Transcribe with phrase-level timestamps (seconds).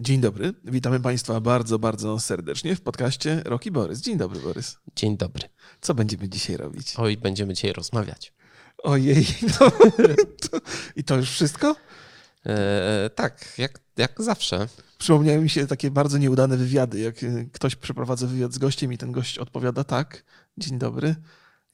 [0.00, 4.00] Dzień dobry, witamy Państwa bardzo, bardzo serdecznie w podcaście Roki Borys.
[4.00, 4.78] Dzień dobry, Borys.
[4.96, 5.48] Dzień dobry.
[5.80, 6.94] Co będziemy dzisiaj robić?
[6.96, 8.32] Oj, będziemy dzisiaj rozmawiać.
[8.82, 9.26] Ojej,
[9.60, 9.72] no,
[10.96, 11.76] i to już wszystko?
[12.46, 14.68] E, tak, jak, jak zawsze.
[14.98, 18.98] Przypomniały mi się takie bardzo nieudane wywiady, jak e, ktoś przeprowadza wywiad z gościem i
[18.98, 20.24] ten gość odpowiada tak,
[20.58, 21.14] dzień dobry.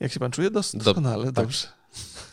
[0.00, 0.50] Jak się pan czuje?
[0.50, 1.79] Doskonale, Do, dobrze.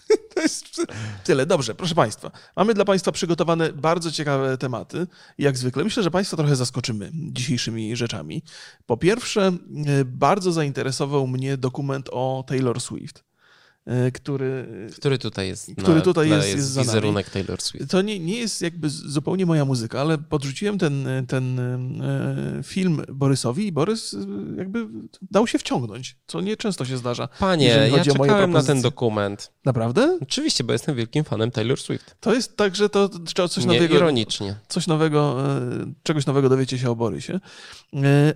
[0.35, 0.81] To jest
[1.23, 1.45] tyle.
[1.45, 2.31] Dobrze, proszę Państwa.
[2.55, 5.07] Mamy dla Państwa przygotowane bardzo ciekawe tematy.
[5.37, 8.43] Jak zwykle, myślę, że Państwa trochę zaskoczymy dzisiejszymi rzeczami.
[8.85, 13.23] Po pierwsze, e, bardzo zainteresował mnie dokument o Taylor Swift.
[13.87, 17.91] E, który, który tutaj jest, który na, tutaj jest, jest, jest wizerunek Taylor Swift.
[17.91, 23.67] To nie, nie jest jakby zupełnie moja muzyka, ale podrzuciłem ten, ten e, film Borysowi
[23.67, 24.17] i Borys e,
[24.57, 24.87] jakby
[25.31, 27.27] dał się wciągnąć, co nie często się zdarza.
[27.39, 29.51] Panie, ja czekałem na ten dokument.
[29.65, 30.17] Naprawdę?
[30.21, 32.15] Oczywiście, bo jestem wielkim fanem Taylor Swift.
[32.19, 33.95] To jest tak, że to trzeba coś nie, nowego...
[33.95, 34.55] ironicznie.
[34.67, 35.37] Coś nowego,
[36.03, 37.39] czegoś nowego dowiecie się o Borysie.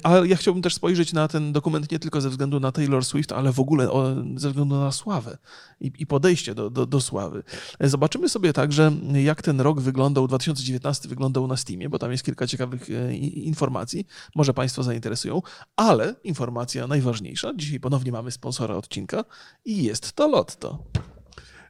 [0.03, 3.31] Ale ja chciałbym też spojrzeć na ten dokument nie tylko ze względu na Taylor Swift,
[3.31, 3.89] ale w ogóle
[4.35, 5.37] ze względu na sławę
[5.81, 7.43] i, i podejście do, do, do, sławy.
[7.79, 12.47] Zobaczymy sobie także, jak ten rok wyglądał, 2019 wyglądał na Steamie, bo tam jest kilka
[12.47, 15.41] ciekawych e, informacji, może Państwa zainteresują,
[15.75, 19.23] ale informacja najważniejsza, dzisiaj ponownie mamy sponsora odcinka
[19.65, 20.83] i jest to Lotto.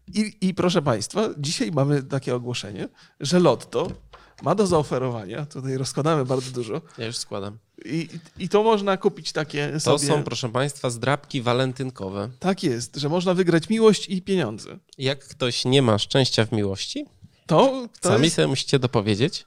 [0.08, 3.92] I, I proszę Państwa, dzisiaj mamy takie ogłoszenie, że Lotto
[4.42, 6.82] ma do zaoferowania, tutaj rozkładamy bardzo dużo.
[6.98, 7.58] Ja już składam.
[7.86, 10.14] I, I to można kupić takie to sobie...
[10.14, 12.30] Są, proszę Państwa, zdrabki walentynkowe.
[12.40, 14.78] Tak jest, że można wygrać miłość i pieniądze.
[14.98, 17.06] Jak ktoś nie ma szczęścia w miłości,
[17.46, 18.36] to, to sami jest...
[18.36, 19.46] sobie musicie dopowiedzieć.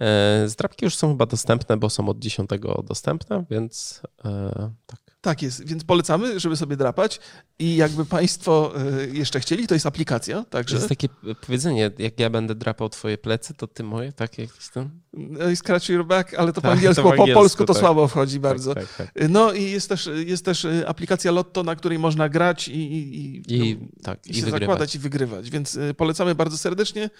[0.00, 2.50] E, zdrabki już są chyba dostępne, bo są od 10
[2.84, 5.05] dostępne, więc e, tak.
[5.26, 7.20] Tak jest, więc polecamy, żeby sobie drapać
[7.58, 10.74] i jakby Państwo e, jeszcze chcieli, to jest aplikacja, także...
[10.74, 11.08] To jest takie
[11.46, 14.90] powiedzenie, jak ja będę drapał twoje plecy, to ty moje, tak jakieś tam?
[15.12, 17.74] No Scratch your back, ale to tak, po angielsku, to po, angielsku, po polsku to
[17.74, 17.80] tak.
[17.80, 18.74] słabo wchodzi tak, bardzo.
[18.74, 22.68] Tak, tak, no i jest też, jest też e, aplikacja Lotto, na której można grać
[22.68, 26.58] i, i, I, no, tak, i, i się zakładać i wygrywać, więc e, polecamy bardzo
[26.58, 27.10] serdecznie.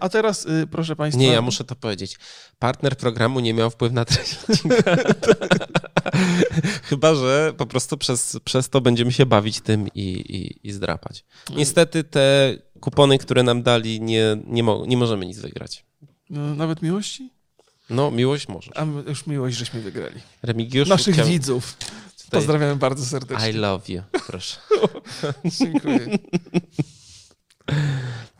[0.00, 1.20] A teraz, proszę Państwa...
[1.20, 2.18] Nie, ja muszę to powiedzieć.
[2.58, 4.36] Partner programu nie miał wpływu na treść.
[6.90, 11.24] Chyba, że po prostu przez, przez to będziemy się bawić tym i, i, i zdrapać.
[11.56, 15.84] Niestety te kupony, które nam dali, nie, nie, mo nie możemy nic wygrać.
[16.30, 17.30] No, nawet miłości?
[17.90, 18.70] No, miłość może.
[18.74, 20.20] A już miłość żeśmy wygrali.
[20.42, 20.88] Remigiusz.
[20.88, 21.32] Naszych chciałem...
[21.32, 21.76] widzów.
[22.30, 23.50] Pozdrawiamy bardzo serdecznie.
[23.50, 24.56] I love you, proszę.
[25.58, 26.08] Dziękuję.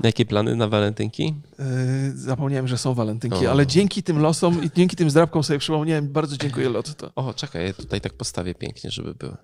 [0.02, 1.34] Jakie plany na walentynki?
[1.58, 1.64] Yy,
[2.14, 3.50] zapomniałem, że są walentynki, o.
[3.50, 6.08] ale dzięki tym losom i dzięki tym zdrabkom sobie przypomniałem.
[6.08, 7.12] Bardzo dziękuję Lotto.
[7.14, 9.36] O, czekaj, ja tutaj tak postawię pięknie, żeby były.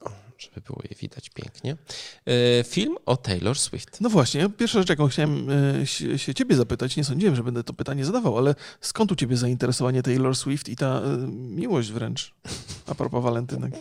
[0.00, 1.76] O, żeby było je widać pięknie.
[2.26, 4.00] Yy, film o Taylor Swift.
[4.00, 5.46] No właśnie, pierwsza rzecz, jaką chciałem
[6.08, 9.36] yy, się, ciebie zapytać, nie sądziłem, że będę to pytanie zadawał, ale skąd u ciebie
[9.36, 12.34] zainteresowanie Taylor Swift i ta miłość wręcz
[12.86, 13.72] a propos walentynek?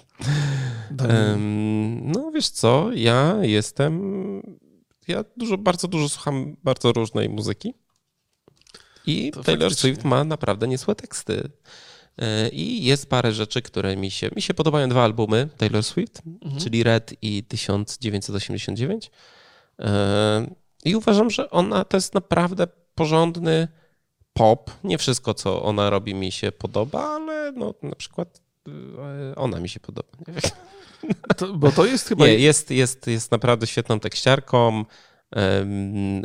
[2.14, 4.02] no wiesz co, ja jestem
[5.09, 7.74] ja dużo, bardzo dużo słucham bardzo różnej muzyki.
[9.06, 9.90] I to Taylor faktycznie.
[9.94, 11.50] Swift ma naprawdę niezłe teksty.
[12.52, 14.30] I jest parę rzeczy, które mi się.
[14.36, 16.62] Mi się podobają dwa albumy Taylor Swift, mhm.
[16.62, 19.12] czyli Red i 1989.
[20.86, 23.68] I uważam, że ona to jest naprawdę porządny
[24.34, 24.72] pop.
[24.84, 28.41] Nie wszystko, co ona robi, mi się podoba, ale no, na przykład
[29.36, 30.09] ona mi się podoba.
[31.38, 32.28] To, bo to jest chyba.
[32.28, 34.86] Nie, jest, jest, jest naprawdę świetną tekściarką.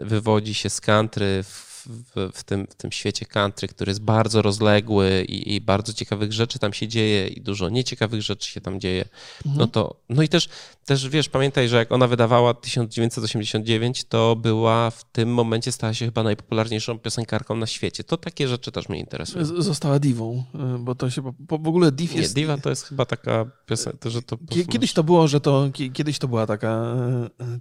[0.02, 1.44] Wywodzi się z country
[1.86, 6.32] w w, tym, w tym świecie country, który jest bardzo rozległy i, i, bardzo ciekawych
[6.32, 9.04] rzeczy tam się dzieje i dużo nieciekawych rzeczy się tam dzieje,
[9.46, 9.58] mhm.
[9.58, 10.48] no to, no i też,
[10.84, 16.04] też wiesz, pamiętaj, że jak ona wydawała 1989, to była w tym momencie stała się
[16.04, 18.04] chyba najpopularniejszą piosenkarką na świecie.
[18.04, 19.44] To takie rzeczy też mnie interesują.
[19.44, 22.36] Została diwą, y, bo to się po, w ogóle div jest...
[22.36, 24.38] Nie, diva to jest chyba taka piosenka, że to...
[24.70, 26.96] Kiedyś to było, że to, kiedyś to była taka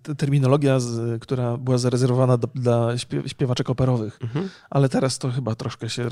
[0.10, 0.78] y, terminologia,
[1.22, 2.98] która była zarezerwowana dla
[3.28, 4.13] śpiewaczek operowych.
[4.22, 4.50] Mhm.
[4.70, 6.10] Ale teraz to chyba troszkę się...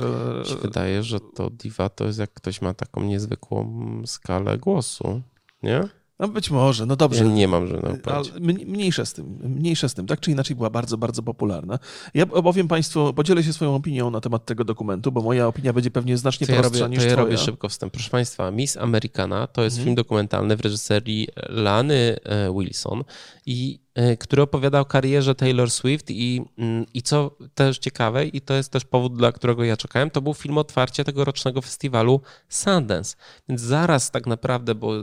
[0.62, 5.22] Wydaje, że to diva to jest jak ktoś ma taką niezwykłą skalę głosu,
[5.64, 5.90] nie?
[6.22, 7.24] No być może, no dobrze.
[7.24, 8.34] Ja nie mam żadnego pojęcia.
[8.66, 11.80] Mniejsze z tym, mniejsze z tym, tak czy inaczej była bardzo, bardzo popularna.
[12.14, 15.92] Ja opowiem Państwu, podzielę się swoją opinią na temat tego dokumentu, bo moja opinia będzie
[15.92, 17.26] pewnie znacznie to prostsza ja robię, niż To ja twoja.
[17.26, 17.94] robię szybko wstęp.
[17.94, 19.86] Proszę Państwa, Miss Americana to jest mhm.
[19.86, 23.04] film dokumentalny w reżyserii Lany e, Wilson
[23.46, 28.42] i E, który opowiada o karierze Taylor Swift i, mm, i co też ciekawe, i
[28.42, 33.16] to jest też powód, dla którego ja czekałem, to był film otwarcia tegorocznego festiwalu Sundance.
[33.50, 34.94] Więc zaraz tak naprawdę, bo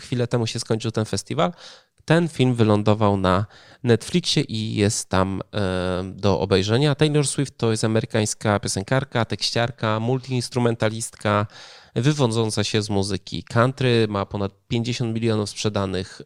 [0.00, 1.52] chwilę temu się skończył ten festiwal,
[2.04, 3.46] ten film wylądował na
[3.82, 5.42] Netflixie i jest tam
[6.04, 6.94] do obejrzenia.
[6.94, 11.46] Taylor Swift to jest amerykańska piosenkarka, tekściarka, multiinstrumentalistka,
[11.94, 16.22] wywodząca się z muzyki country, ma ponad 50 milionów sprzedanych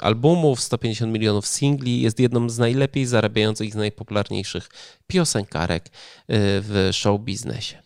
[0.00, 4.68] albumów, 150 milionów singli, jest jedną z najlepiej zarabiających i najpopularniejszych
[5.06, 5.84] piosenkarek
[6.28, 7.82] w show biznesie.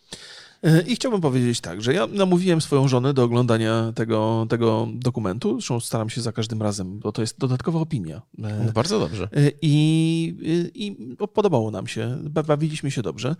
[0.63, 5.53] E, I chciałbym powiedzieć tak, że ja namówiłem swoją żonę do oglądania tego, tego dokumentu.
[5.53, 8.17] Zresztą staram się za każdym razem, bo to jest dodatkowa opinia.
[8.17, 9.23] E, no bardzo dobrze.
[9.23, 12.17] E, I, I podobało nam się,
[12.47, 13.35] bawiliśmy się dobrze.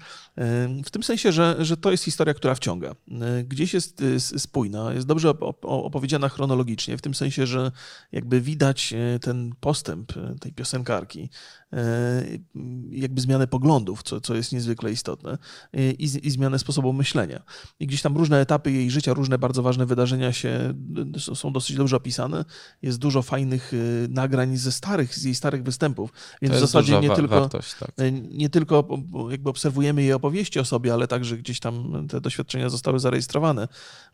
[0.85, 2.95] W tym sensie, że, że to jest historia, która wciąga.
[3.47, 4.03] Gdzieś jest
[4.37, 5.29] spójna, jest dobrze
[5.61, 7.71] opowiedziana chronologicznie, w tym sensie, że
[8.11, 11.29] jakby widać ten postęp tej piosenkarki
[11.66, 11.66] E,
[12.89, 15.37] jakby zmianę poglądów, co, co jest niezwykle istotne,
[15.73, 17.43] i, i zmianę sposobu myślenia.
[17.79, 20.73] I gdzieś tam różne etapy jej życia, różne bardzo ważne wydarzenia się
[21.35, 22.45] są dosyć dobrze opisane.
[22.81, 27.09] Jest dużo fajnych e, nagrań ze starych, z jej starych występów, więc w zasadzie nie
[27.09, 27.91] tylko, wartość, tak.
[27.97, 28.87] E, nie tylko
[29.29, 33.67] jakby obserwujemy jej opowieści o sobie, ale także gdzieś tam te doświadczenia zostały zarejestrowane,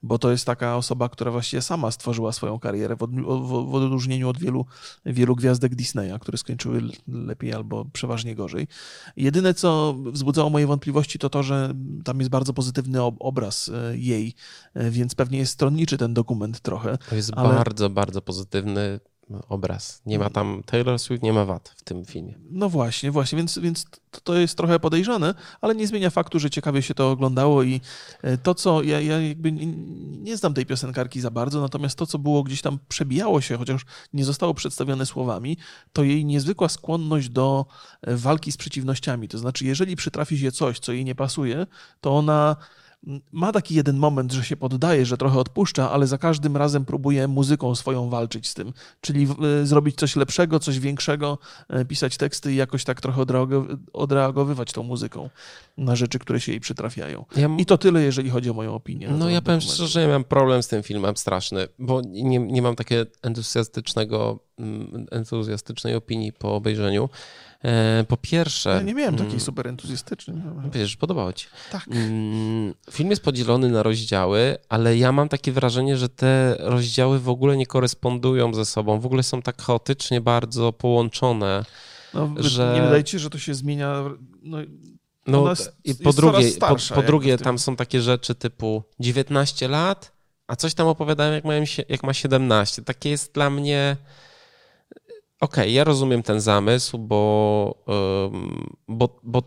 [0.03, 4.29] bo to jest taka osoba, która właściwie sama stworzyła swoją karierę w, w, w odróżnieniu
[4.29, 4.65] od wielu,
[5.05, 8.67] wielu gwiazdek Disneya, które skończyły lepiej lepiej albo przeważnie gorzej.
[9.15, 11.73] Jedyne, co wzbudzało moje wątpliwości, to to, że
[12.03, 14.33] tam jest bardzo pozytywny obraz e, jej,
[14.73, 16.97] e, więc pewnie jest stronniczy ten dokument trochę.
[17.09, 17.55] To jest ale...
[17.55, 18.99] bardzo, bardzo pozytywny
[19.49, 20.01] obraz.
[20.05, 22.35] Nie ma tam Taylor Swift, nie ma wad w tym filmie.
[22.51, 23.85] No właśnie, właśnie, więc, więc
[24.23, 27.81] to jest trochę podejrzane, ale nie zmienia faktu, że ciekawie się to oglądało i
[28.21, 29.65] e, to, co ja, ja jakby nie,
[30.21, 33.81] nie znam tej piosenkarki za bardzo, natomiast to, co było gdzieś tam przebijało się, chociaż
[34.13, 35.57] nie zostało przedstawione słowami,
[35.93, 37.65] to jej niezwykła skłonność do
[38.01, 39.27] e, walki z przeciwnościami.
[39.27, 41.67] To znaczy, jeżeli przytrafi się coś, co jej nie pasuje,
[42.01, 42.55] to ona
[43.31, 47.27] ma taki jeden moment, że się poddaje, że trochę odpuszcza, ale za każdym razem próbuje
[47.27, 48.73] muzyką swoją walczyć z tym.
[49.01, 49.27] Czyli
[49.61, 51.37] e, zrobić coś lepszego, coś większego,
[51.69, 53.25] e, pisać teksty i jakoś tak trochę
[53.93, 55.29] odreagowywać tą muzyką
[55.77, 57.25] na rzeczy, które się jej przytrafiają.
[57.35, 59.09] Ja I to tyle, jeżeli chodzi o moją opinię.
[59.09, 62.61] No ja powiem szczerze, że ja mam problem z tym filmem straszny, bo nie, nie
[62.61, 67.09] mam takiego entuzjastycznego, mm, entuzjastycznej opinii po obejrzeniu.
[67.63, 68.69] E, po pierwsze.
[68.69, 70.37] Ja nie miałem takiej mm, super entuzjastycznej.
[70.73, 71.47] Wiesz, podobało ci.
[71.71, 71.87] Tak.
[71.87, 77.29] Mm, film jest podzielony na rozdziały, ale ja mam takie wrażenie, że te rozdziały w
[77.29, 78.99] ogóle nie korespondują ze sobą.
[78.99, 81.65] W ogóle są tak chaotycznie bardzo połączone.
[82.13, 82.71] No, że...
[82.75, 84.03] Nie wydaje ci, że to się zmienia.
[84.43, 84.57] No,
[85.27, 89.67] no jest, i po drugie, starsza, po, po drugie tam są takie rzeczy typu 19
[89.67, 90.11] lat,
[90.47, 92.81] a coś tam opowiadają, jak, mają, jak ma 17.
[92.81, 93.97] Takie jest dla mnie
[95.43, 97.83] Okej, okay, ja rozumiem ten zamysł, bo,
[98.87, 99.43] bo, bo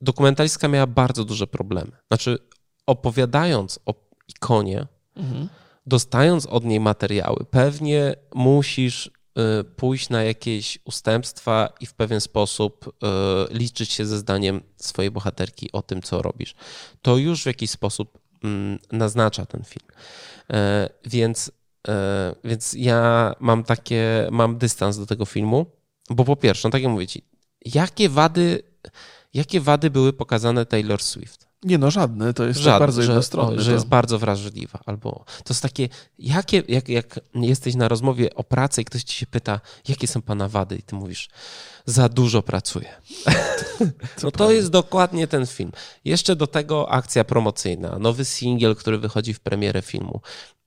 [0.00, 1.90] dokumentalistka miała bardzo duże problemy.
[2.08, 2.38] Znaczy,
[2.86, 3.94] opowiadając o
[4.28, 5.48] ikonie, mhm.
[5.86, 12.86] dostając od niej materiały, pewnie musisz y, pójść na jakieś ustępstwa i w pewien sposób
[12.86, 16.54] y, liczyć się ze zdaniem swojej bohaterki o tym, co robisz.
[17.02, 19.86] To już w jakiś sposób mm, naznacza ten film.
[20.52, 21.50] E, więc
[22.44, 25.66] więc ja mam takie, mam dystans do tego filmu,
[26.10, 27.24] bo po pierwsze, no tak jak mówię ci,
[27.64, 28.62] jakie wady,
[29.34, 31.48] jakie wady były pokazane Taylor Swift?
[31.62, 33.56] Nie no, żadne, to jest żadne, bardzo jednostronne.
[33.56, 35.88] Że, że jest bardzo wrażliwa, albo to jest takie,
[36.18, 40.22] jakie, jak, jak jesteś na rozmowie o pracy i ktoś ci się pyta, jakie są
[40.22, 41.28] pana wady i ty mówisz,
[41.86, 42.88] za dużo pracuję.
[44.22, 45.72] no to jest dokładnie ten film.
[46.04, 50.20] Jeszcze do tego akcja promocyjna, nowy singiel, który wychodzi w premierę filmu.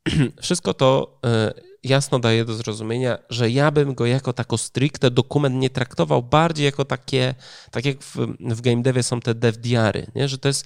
[0.42, 1.54] wszystko to e,
[1.84, 6.66] jasno daje do zrozumienia, że ja bym go jako tako stricte dokument nie traktował bardziej
[6.66, 7.36] jako takie,
[7.72, 10.28] tak jak w, w game devie są te devdiary, nie?
[10.28, 10.66] że to jest,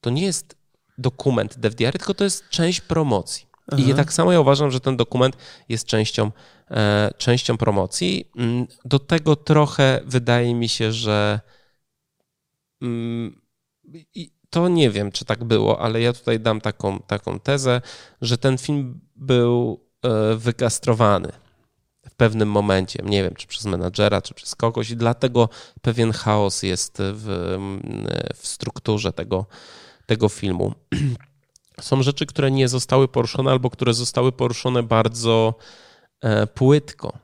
[0.00, 0.56] to nie jest
[0.98, 3.48] dokument devdiary, tylko to jest część promocji.
[3.72, 3.82] Aha.
[3.86, 5.36] I tak samo ja uważam, że ten dokument
[5.68, 6.32] jest częścią,
[6.70, 8.30] e, częścią promocji.
[8.36, 11.40] Mm, do tego trochę wydaje mi się, że
[12.82, 13.40] mm,
[14.14, 17.80] i, to nie wiem, czy tak było, ale ja tutaj dam taką, taką tezę,
[18.20, 21.32] że ten film był e, wykastrowany
[22.08, 23.02] w pewnym momencie.
[23.04, 25.48] Nie wiem, czy przez menadżera, czy przez kogoś, i dlatego
[25.82, 27.56] pewien chaos jest w,
[28.34, 29.46] w strukturze tego,
[30.06, 30.74] tego filmu.
[31.80, 35.54] Są rzeczy, które nie zostały poruszone, albo które zostały poruszone bardzo
[36.20, 37.18] e, płytko.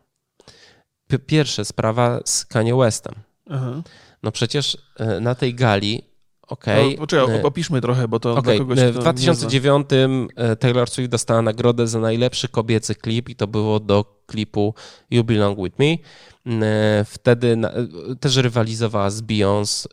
[1.27, 3.15] Pierwsze, sprawa z Kanye Westem.
[3.51, 3.83] Aha.
[4.23, 6.14] No przecież e, na tej gali
[6.49, 6.85] Okej.
[6.85, 6.93] Okay.
[6.93, 8.59] No, poczekaj, opiszmy trochę, bo to okay.
[8.59, 9.87] kogoś, W 2009
[10.37, 14.75] e, Taylor Swift dostała nagrodę za najlepszy kobiecy klip i to było do klipu
[15.11, 15.97] You Belong With Me.
[16.67, 17.57] E, wtedy
[18.13, 19.87] e, też rywalizowała z Beyoncé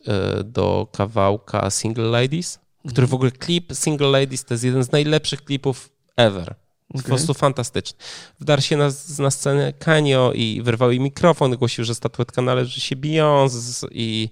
[0.44, 5.44] do kawałka Single Ladies, który w ogóle klip Single Ladies to jest jeden z najlepszych
[5.44, 6.61] klipów ever.
[6.92, 7.02] Okay.
[7.02, 7.98] Po prostu fantastyczny.
[8.40, 12.96] Wdarł się na, na scenę Kanio i wyrwał jej mikrofon, głosił, że statuetka należy się
[12.96, 14.28] Beyoncé i,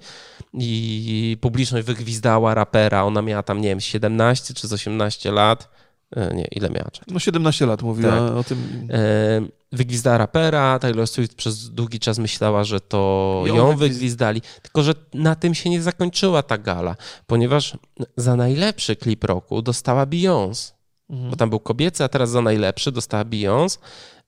[0.54, 3.04] i publiczność wygwizdała rapera.
[3.04, 5.68] Ona miała tam, nie wiem, 17 czy 18 lat.
[6.16, 6.90] E, nie, ile miała?
[7.08, 8.36] No 17 lat mówiła tak.
[8.36, 8.88] o tym.
[8.90, 9.40] E,
[9.72, 14.42] wygwizdała rapera, Taylor Swift przez długi czas myślała, że to ją, ją wygwizdali.
[14.62, 17.76] Tylko, że na tym się nie zakończyła ta gala, ponieważ
[18.16, 20.79] za najlepszy klip roku dostała Beyoncé.
[21.10, 21.30] Mhm.
[21.30, 23.78] Bo tam był kobiecy, a teraz za najlepszy dostała Beyoncé.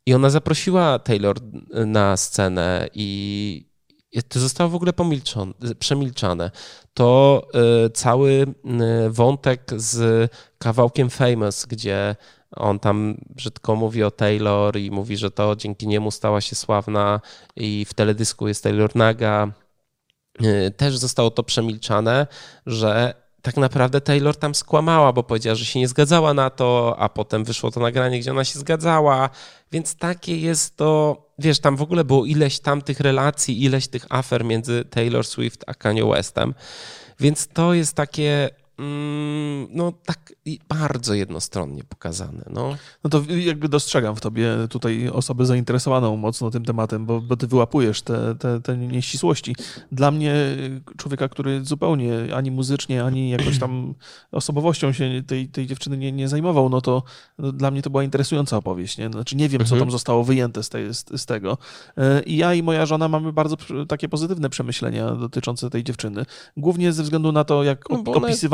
[0.06, 1.36] I ona zaprosiła Taylor
[1.86, 3.72] na scenę i
[4.28, 4.92] to zostało w ogóle
[5.78, 6.50] przemilczane.
[6.94, 7.42] To
[7.86, 12.16] y, cały y, wątek z kawałkiem Famous, gdzie
[12.56, 17.20] on tam brzydko mówi o Taylor i mówi, że to dzięki niemu stała się sławna
[17.56, 19.52] i w teledysku jest Taylor Naga.
[20.42, 22.26] Y, też zostało to przemilczane,
[22.66, 27.08] że tak naprawdę Taylor tam skłamała, bo powiedziała, że się nie zgadzała na to, a
[27.08, 29.30] potem wyszło to nagranie, gdzie ona się zgadzała.
[29.72, 34.06] Więc takie jest to, wiesz, tam w ogóle było ileś tam tych relacji, ileś tych
[34.08, 36.54] afer między Taylor Swift a Kanye Westem.
[37.20, 40.32] Więc to jest takie Mm, no tak
[40.68, 42.44] bardzo jednostronnie pokazane.
[42.50, 42.76] No.
[43.04, 47.46] no to jakby dostrzegam w tobie tutaj osobę zainteresowaną mocno tym tematem, bo, bo ty
[47.46, 49.56] wyłapujesz te, te, te nieścisłości.
[49.92, 50.34] Dla mnie,
[50.96, 53.94] człowieka, który zupełnie ani muzycznie, ani jakoś tam
[54.32, 57.02] osobowością się tej, tej dziewczyny nie, nie zajmował, no to
[57.38, 58.98] no, dla mnie to była interesująca opowieść.
[58.98, 59.10] Nie?
[59.10, 59.90] Znaczy nie wiem, co tam mhm.
[59.90, 61.58] zostało wyjęte z, tej, z, z tego.
[61.96, 63.56] E, I ja i moja żona mamy bardzo
[63.88, 66.24] takie pozytywne przemyślenia dotyczące tej dziewczyny.
[66.56, 67.96] Głównie ze względu na to, jak no,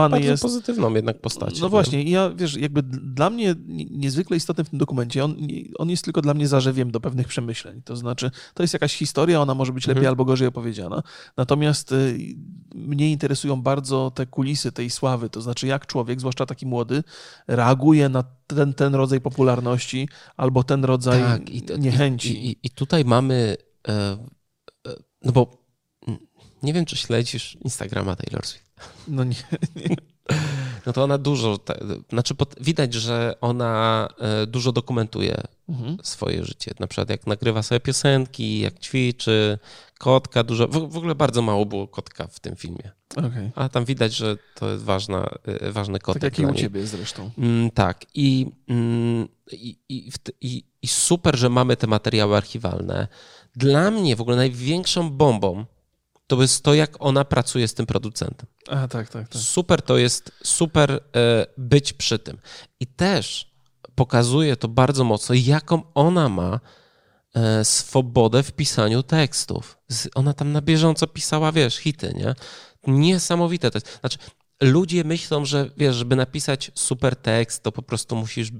[0.08, 0.42] bardzo jest...
[0.42, 1.60] pozytywną jednak postacią.
[1.60, 3.54] No właśnie, i ja wiesz, jakby dla mnie
[3.90, 5.36] niezwykle istotny w tym dokumencie, on,
[5.78, 7.82] on jest tylko dla mnie zarzewiem do pewnych przemyśleń.
[7.84, 10.12] To znaczy, to jest jakaś historia, ona może być lepiej mhm.
[10.12, 11.02] albo gorzej opowiedziana.
[11.36, 12.18] Natomiast y,
[12.74, 17.02] mnie interesują bardzo te kulisy tej sławy, to znaczy jak człowiek, zwłaszcza taki młody,
[17.46, 22.44] reaguje na ten, ten rodzaj popularności albo ten rodzaj tak, i niechęci.
[22.44, 23.56] I, i, I, tutaj mamy,
[23.88, 25.68] e, e, no bo
[26.62, 28.67] nie wiem, czy śledzisz Instagrama Taylor Swift.
[29.08, 29.36] No nie.
[29.76, 29.96] nie.
[30.86, 31.58] No to ona dużo,
[32.10, 35.96] znaczy widać, że ona e, dużo dokumentuje mhm.
[36.02, 36.70] swoje życie.
[36.80, 39.58] Na przykład jak nagrywa sobie piosenki, jak ćwiczy,
[39.98, 42.90] kotka dużo, w, ogóle bardzo mało było kotka w tym filmie.
[43.16, 43.50] Okay.
[43.54, 46.22] A tam widać, że to jest ważna, e, ważny kotek.
[46.22, 47.30] Tak jak i u ciebie zresztą.
[47.38, 48.04] Mm, tak.
[48.14, 53.08] I, mm, i, i, i, I super, że mamy te materiały archiwalne.
[53.56, 55.64] Dla mnie w ogóle największą bombą
[56.28, 58.46] to jest to, jak ona pracuje z tym producentem.
[58.68, 59.42] A, tak, tak, tak.
[59.42, 61.00] Super to jest, super e,
[61.58, 62.38] być przy tym.
[62.80, 63.50] I też
[63.94, 66.60] pokazuje to bardzo mocno, jaką ona ma
[67.34, 69.78] e, swobodę w pisaniu tekstów.
[70.14, 72.34] Ona tam na bieżąco pisała, wiesz, hity, nie?
[72.86, 73.98] Niesamowite to jest.
[74.00, 74.18] Znaczy,
[74.62, 78.50] ludzie myślą, że wiesz, żeby napisać super tekst, to po prostu musisz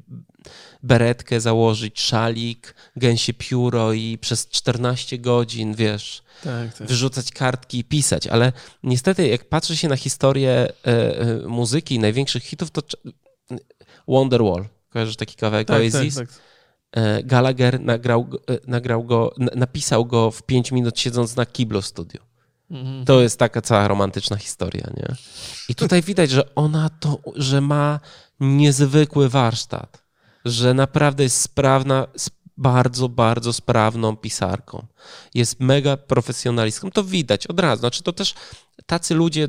[0.82, 6.88] beretkę założyć, szalik, gęsie pióro i przez 14 godzin, wiesz, tak, tak.
[6.88, 8.26] wyrzucać kartki i pisać.
[8.26, 8.52] Ale
[8.82, 12.82] niestety, jak patrzy się na historię e, e, muzyki największych hitów, to
[14.08, 16.14] Wonderwall, kojarzysz taki kawałek tak, Oasis?
[16.14, 16.38] Tak, tak.
[16.92, 18.28] E, Gallagher nagrał,
[18.66, 22.27] nagrał go, napisał go w 5 minut siedząc na kiblo studiu.
[22.70, 23.04] Mhm.
[23.04, 25.14] To jest taka cała romantyczna historia, nie?
[25.68, 28.00] I tutaj widać, że ona to, że ma
[28.40, 30.04] niezwykły warsztat,
[30.44, 32.06] że naprawdę jest sprawna,
[32.56, 34.86] bardzo, bardzo sprawną pisarką.
[35.34, 36.90] Jest mega profesjonalistką.
[36.90, 37.80] To widać od razu.
[37.80, 38.34] Znaczy to też
[38.86, 39.48] tacy ludzie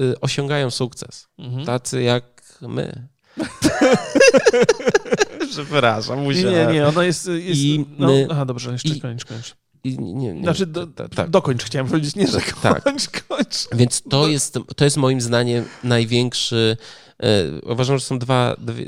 [0.00, 1.28] y, osiągają sukces.
[1.38, 1.66] Mhm.
[1.66, 3.08] Tacy jak my.
[5.50, 6.68] Przepraszam, musiałem.
[6.68, 7.26] Nie, nie, ona jest...
[7.26, 9.56] jest I no, aha, dobrze, jeszcze i, kończ, kończ.
[9.84, 11.30] I nie, nie, znaczy, do, tak.
[11.30, 12.82] dokończ chciałem powiedzieć, nie, że tak.
[12.82, 13.68] kończ, kończ.
[13.72, 16.76] Więc to jest, to jest moim zdaniem największy
[17.22, 18.86] E, uważam, że są dwa, dwie,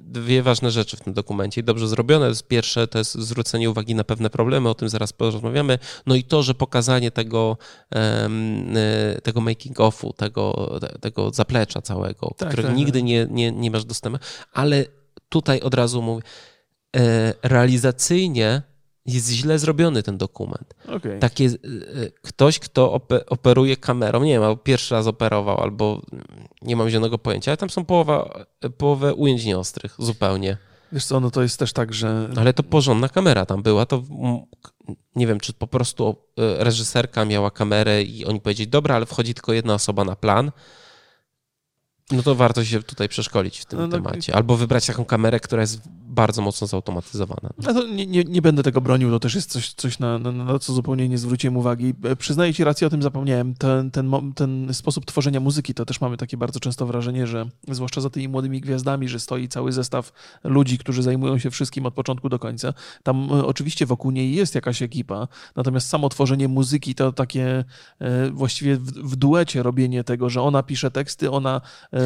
[0.00, 2.30] dwie, ważne rzeczy w tym dokumencie i dobrze zrobione.
[2.48, 5.78] Pierwsze to jest zwrócenie uwagi na pewne problemy, o tym zaraz porozmawiamy.
[6.06, 7.56] No i to, że pokazanie tego,
[7.94, 8.28] e,
[9.22, 13.06] tego making offu, tego, tego zaplecza całego, tak, którego tak, nigdy tak.
[13.06, 14.18] Nie, nie, nie masz dostępu,
[14.52, 14.84] ale
[15.28, 16.22] tutaj od razu mówię,
[16.96, 18.62] e, realizacyjnie
[19.06, 20.74] jest źle zrobiony ten dokument.
[20.88, 21.18] Okay.
[21.18, 21.48] Takie,
[22.22, 26.02] ktoś, kto operuje kamerą, nie wiem, albo pierwszy raz operował, albo
[26.62, 28.44] nie mam zielonego pojęcia, ale tam są połowa,
[28.76, 30.56] połowę ujęć nieostrych zupełnie.
[30.92, 32.28] Wiesz co, no to jest też tak, że...
[32.36, 34.02] Ale to porządna kamera tam była, to
[35.16, 39.52] nie wiem, czy po prostu reżyserka miała kamerę i oni powiedzieli, dobra, ale wchodzi tylko
[39.52, 40.52] jedna osoba na plan,
[42.12, 44.34] no to warto się tutaj przeszkolić w tym no, no, temacie.
[44.34, 45.80] Albo wybrać taką kamerę, która jest
[46.12, 47.48] bardzo mocno zautomatyzowane.
[47.58, 50.32] No to nie, nie, nie, będę tego bronił, to też jest coś, coś na, na,
[50.32, 51.94] na, co zupełnie nie zwróciłem uwagi.
[52.04, 53.54] E, przyznaję ci rację, o tym zapomniałem.
[53.54, 58.00] Ten, ten, ten sposób tworzenia muzyki, to też mamy takie bardzo często wrażenie, że zwłaszcza
[58.00, 60.12] za tymi młodymi gwiazdami, że stoi cały zestaw
[60.44, 62.74] ludzi, którzy zajmują się wszystkim od początku do końca.
[63.02, 67.64] Tam e, oczywiście wokół niej jest jakaś ekipa, natomiast samo tworzenie muzyki to takie
[67.98, 71.60] e, właściwie w, w duecie robienie tego, że ona pisze teksty, ona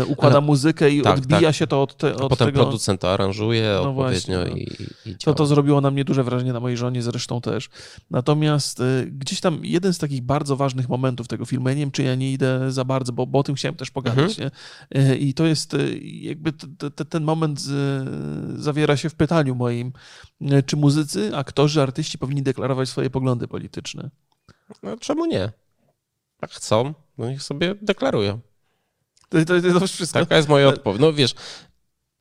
[0.05, 1.55] układa Ale, muzykę i tak, odbija tak.
[1.55, 2.63] się to od, te, od potem tego.
[2.63, 6.53] producent to aranżuje no odpowiednio właśnie, i, i to, to zrobiło na mnie duże wrażenie,
[6.53, 7.69] na mojej żonie zresztą też.
[8.11, 11.91] Natomiast y, gdzieś tam jeden z takich bardzo ważnych momentów tego filmu, ja nie wiem,
[11.91, 14.51] czy ja nie idę za bardzo, bo, bo o tym chciałem też pogadać, mhm.
[14.95, 15.13] nie?
[15.13, 17.73] Y, I to jest y, jakby t, t, ten moment z,
[18.61, 19.93] zawiera się w pytaniu moim,
[20.67, 24.11] czy muzycy, aktorzy, artyści powinni deklarować swoje poglądy polityczne?
[24.83, 25.53] No, czemu nie?
[26.43, 28.41] Jak chcą, no niech sobie deklarują.
[29.29, 30.19] To, to, to, to wszystko.
[30.21, 31.01] Taka jest moja odpowiedź.
[31.01, 31.35] No wiesz,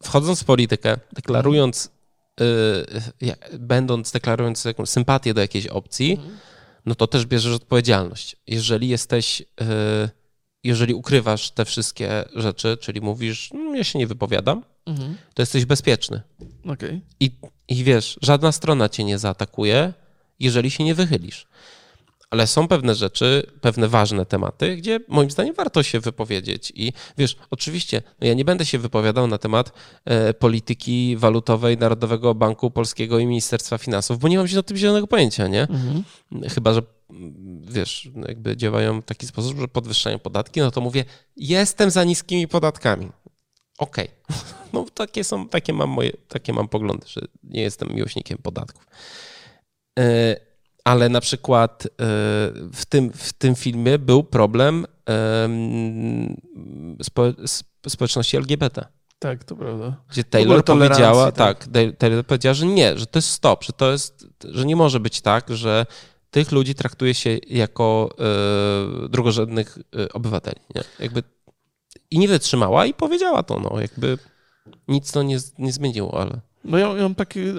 [0.03, 1.91] wchodząc w politykę, deklarując,
[3.21, 6.37] yy, będąc, deklarując jakąś sympatię do jakiejś opcji, mhm.
[6.85, 8.35] no to też bierzesz odpowiedzialność.
[8.47, 10.09] Jeżeli jesteś, yy,
[10.63, 15.17] jeżeli ukrywasz te wszystkie rzeczy, czyli mówisz, no, ja się nie wypowiadam, mhm.
[15.33, 16.21] to jesteś bezpieczny.
[16.73, 17.01] Okay.
[17.19, 17.31] I,
[17.67, 19.93] I wiesz, żadna strona cię nie zaatakuje,
[20.39, 21.47] jeżeli się nie wychylisz
[22.29, 26.71] ale są pewne rzeczy, pewne ważne tematy, gdzie moim zdaniem warto się wypowiedzieć.
[26.75, 29.71] I wiesz, oczywiście, no ja nie będę się wypowiadał na temat
[30.05, 34.77] e, polityki walutowej Narodowego Banku Polskiego i Ministerstwa Finansów, bo nie mam się o tym
[34.77, 35.61] zielonego pojęcia, nie?
[35.61, 36.03] Mhm.
[36.49, 36.81] Chyba, że
[37.61, 41.05] wiesz, jakby działają w taki sposób, że podwyższają podatki, no to mówię,
[41.37, 43.09] jestem za niskimi podatkami.
[43.77, 44.09] Okej.
[44.29, 44.37] Okay.
[44.73, 48.87] No takie są, takie mam moje, takie mam poglądy, że nie jestem miłośnikiem podatków.
[49.99, 50.35] E,
[50.85, 51.89] ale na przykład e,
[52.73, 54.85] w tym, w tym filmie był problem
[57.01, 57.23] spo,
[57.87, 58.85] społeczności LGBT.
[59.19, 59.95] Tak, to prawda.
[60.09, 63.91] Gdzie Taylor powiedziała, tak, tak, Taylor powiedziała, że nie, że to jest stop, że to
[63.91, 65.85] jest, że nie może być tak, że
[66.31, 68.09] tych ludzi traktuje się jako
[69.05, 70.61] y, drugorzędnych y, obywateli.
[70.75, 70.83] Nie?
[70.99, 71.23] Jakby,
[72.11, 74.17] I nie wytrzymała i powiedziała to, no, jakby
[74.87, 76.39] nic to nie, nie zmieniło, ale...
[76.65, 77.53] No ja, ja mam taki, e,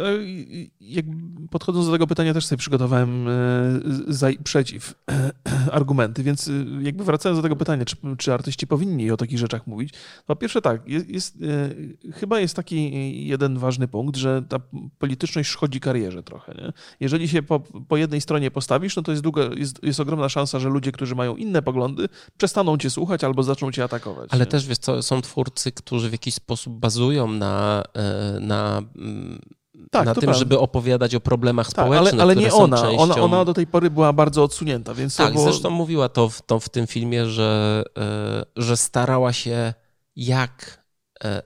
[0.80, 1.04] jak
[1.50, 3.32] podchodząc do tego pytania też sobie przygotowałem e,
[4.08, 4.94] za i przeciw
[5.72, 9.66] argumenty, więc e, jakby wracając do tego pytania, czy, czy artyści powinni o takich rzeczach
[9.66, 9.94] mówić,
[10.26, 11.38] po pierwsze tak, jest, jest,
[12.14, 14.56] chyba jest taki jeden ważny punkt, że ta
[14.98, 16.54] polityczność szkodzi karierze trochę.
[16.54, 16.72] Nie?
[17.00, 20.58] Jeżeli się po, po jednej stronie postawisz, no to jest, długa, jest, jest ogromna szansa,
[20.58, 24.30] że ludzie, którzy mają inne poglądy, przestaną cię słuchać albo zaczną cię atakować.
[24.32, 24.46] Ale nie?
[24.46, 27.84] też wiesz co, są twórcy, którzy w jakiś sposób bazują na,
[28.40, 28.82] na
[29.90, 30.38] tak, na tym, prawda.
[30.38, 32.14] żeby opowiadać o problemach tak, społecznych.
[32.14, 32.82] Ale, ale nie ona.
[32.82, 33.02] Częścią...
[33.02, 33.16] ona.
[33.16, 34.94] Ona do tej pory była bardzo odsunięta.
[34.94, 35.44] Więc tak, było...
[35.44, 39.74] zresztą mówiła to w, to w tym filmie, że, e, że starała się
[40.16, 40.85] jak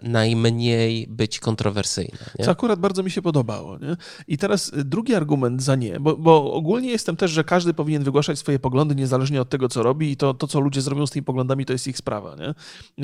[0.03, 2.19] najmniej być kontrowersyjna.
[2.39, 2.45] Nie?
[2.45, 3.79] Co akurat bardzo mi się podobało.
[3.79, 3.97] Nie?
[4.29, 8.05] I teraz e, drugi argument za nie, bo, bo, ogólnie jestem też, że każdy powinien
[8.05, 11.11] wygłaszać swoje poglądy niezależnie od tego, co robi i to, to, co ludzie zrobią z
[11.11, 12.37] tymi poglądami, to jest ich sprawa.
[12.37, 12.55] Nie?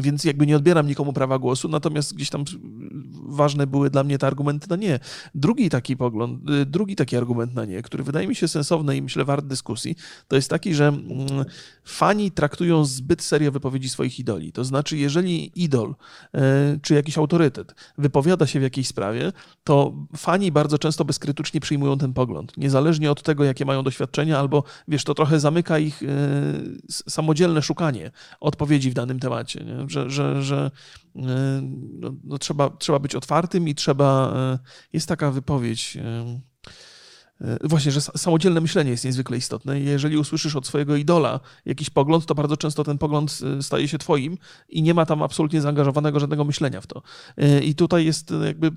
[0.02, 2.44] Więc jakby nie odbieram nikomu prawa głosu, natomiast gdzieś tam
[3.28, 5.00] ważne były dla mnie te argumenty na nie.
[5.34, 9.02] Drugi taki pogląd, e, drugi taki argument na nie, który wydaje mi się sensowny i
[9.02, 9.96] myślę wart dyskusji,
[10.28, 11.44] to jest taki, że mm,
[11.84, 14.52] fani traktują zbyt serio wypowiedzi swoich idoli.
[14.52, 15.94] To znaczy, jeżeli idol
[16.82, 19.32] czy jakiś autorytet wypowiada się w jakiejś sprawie,
[19.64, 24.64] to fani bardzo często bezkrytycznie przyjmują ten pogląd, niezależnie od tego, jakie mają doświadczenia, albo
[24.88, 26.06] wiesz, to trochę zamyka ich e,
[26.88, 29.88] samodzielne szukanie odpowiedzi w danym temacie, nie?
[29.88, 30.70] że, że, że
[31.16, 31.20] e,
[32.00, 34.32] no, no, trzeba, trzeba być otwartym i trzeba.
[34.36, 34.58] E,
[34.92, 35.98] jest taka wypowiedź
[37.64, 39.80] właśnie, że samodzielne myślenie jest niezwykle istotne.
[39.80, 43.98] Jeżeli usłyszysz od swojego idola jakiś pogląd, to bardzo często ten pogląd e, staje się
[43.98, 47.02] twoim i nie ma tam absolutnie zaangażowanego żadnego myślenia w to.
[47.36, 48.70] E, I tutaj jest jakby,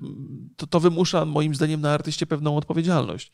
[0.56, 3.32] to, to wymusza moim zdaniem na artyście pewną odpowiedzialność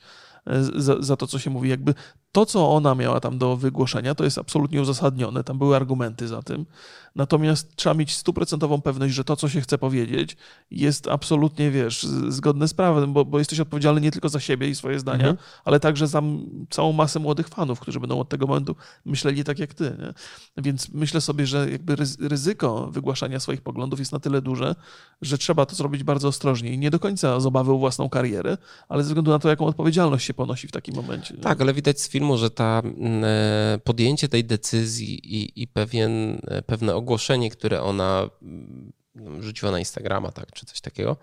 [0.77, 1.69] za, za, to, co się mówi.
[1.69, 1.95] Jakby
[2.37, 5.45] to, co ona miała tam do wygłoszenia, to jest absolutnie uzasadnione.
[5.45, 6.67] Tam były argumenty za tym.
[7.15, 10.37] Natomiast trzeba mieć stuprocentową pewność, że to, co się chce powiedzieć,
[10.71, 14.75] jest absolutnie, wiesz, zgodne z prawem, bo, bo jesteś odpowiedzialny nie tylko za siebie i
[14.75, 15.37] swoje zdania, mhm.
[15.65, 16.23] ale także za
[16.71, 19.97] całą masę młodych fanów, którzy będą od tego momentu myśleli tak jak ty.
[19.99, 20.15] Nie?
[20.63, 24.75] Więc myślę sobie, że jakby ryzyko wygłaszania swoich poglądów jest na tyle duże,
[25.23, 28.59] że trzeba to zrobić bardzo ostrożnie i nie do końca z obawy o własną karierę,
[28.89, 31.35] ale ze względu na to, jaką odpowiedzialność się ponosi w takim momencie.
[31.35, 31.41] Nie?
[31.41, 36.41] Tak, ale widać z filmu, że ta mm, e, podjęcie tej decyzji i, i pewien,
[36.49, 38.93] e, pewne ogłoszenie, które ona mm,
[39.41, 41.17] rzuciła na Instagrama, tak, czy coś takiego,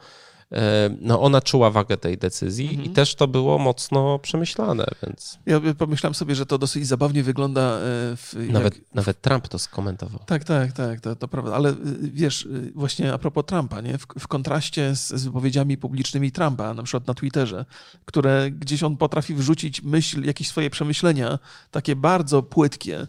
[1.02, 2.86] no ona czuła wagę tej decyzji mhm.
[2.86, 5.40] i też to było mocno przemyślane, więc...
[5.46, 7.78] Ja pomyślałem sobie, że to dosyć zabawnie wygląda
[8.16, 8.48] w...
[8.50, 8.96] Nawet, jak...
[8.96, 10.20] nawet Trump to skomentował.
[10.26, 13.98] Tak, tak, tak, to, to prawda, ale wiesz, właśnie a propos Trumpa, nie?
[13.98, 17.66] W, w kontraście z, z wypowiedziami publicznymi Trumpa, na przykład na Twitterze,
[18.06, 21.40] które gdzieś on potrafi wrzucić myśl, jakieś swoje przemyślenia,
[21.72, 23.08] takie bardzo płytkie,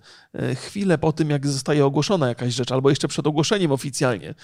[0.55, 4.35] chwilę po tym, jak zostaje ogłoszona jakaś rzecz, albo jeszcze przed ogłoszeniem oficjalnie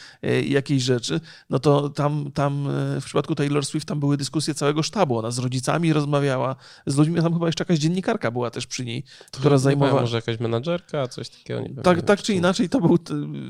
[0.49, 2.69] jakiejś rzeczy, no to tam, tam
[3.00, 5.18] w przypadku Taylor Swift tam były dyskusje całego sztabu.
[5.18, 9.05] Ona z rodzicami rozmawiała, z ludźmi, tam chyba jeszcze jakaś dziennikarka była też przy niej,
[9.31, 10.00] to która zajmowała...
[10.00, 11.61] Może jakaś menadżerka, coś takiego?
[11.61, 12.98] Nie tak, tak czy inaczej, to był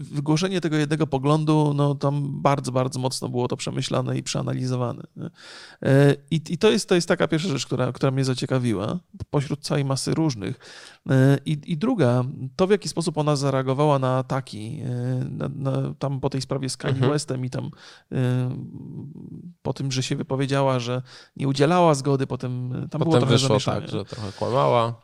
[0.00, 5.02] wygłoszenie tego jednego poglądu, no tam bardzo, bardzo mocno było to przemyślane i przeanalizowane.
[5.82, 8.98] E, I, i to, jest, to jest taka pierwsza rzecz, która, która mnie zaciekawiła,
[9.30, 10.58] pośród całej masy różnych.
[11.10, 12.24] E, I, I druga,
[12.56, 16.68] to w jaki sposób ona zareagowała na ataki, e, na, na, tam po tej sprawie
[16.68, 17.12] z Kanye mhm.
[17.12, 17.70] Westem i tam
[19.62, 21.02] po tym, że się wypowiedziała, że
[21.36, 23.80] nie udzielała zgody, potem tam potem było trochę wyszło zamieszanie.
[23.80, 24.94] tak, że trochę kłamała.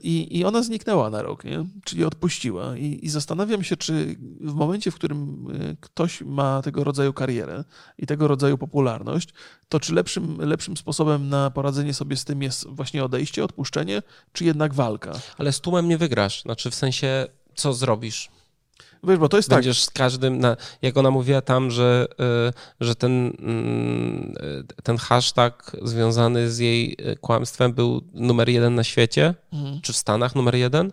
[0.00, 1.66] I, I ona zniknęła na rok, nie?
[1.84, 2.76] czyli odpuściła.
[2.76, 7.64] I, I zastanawiam się, czy w momencie, w którym e, ktoś ma tego rodzaju karierę
[7.98, 9.28] i tego rodzaju popularność,
[9.68, 14.02] to czy lepszym, lepszym sposobem na poradzenie sobie z tym jest właśnie odejście, odpuszczenie,
[14.32, 15.12] czy jednak walka?
[15.38, 16.42] Ale z tłumem nie wygrasz.
[16.42, 18.30] Znaczy w sensie, co zrobisz?
[19.04, 19.56] Wiesz, bo to jest tak.
[19.56, 19.86] Będziesz tak.
[19.86, 22.06] z każdym, na, jak ona mówiła tam, że,
[22.48, 28.84] y, że ten, y, ten hashtag związany z jej y, kłamstwem był numer jeden na
[28.84, 29.80] świecie, mhm.
[29.80, 30.92] czy w Stanach numer jeden,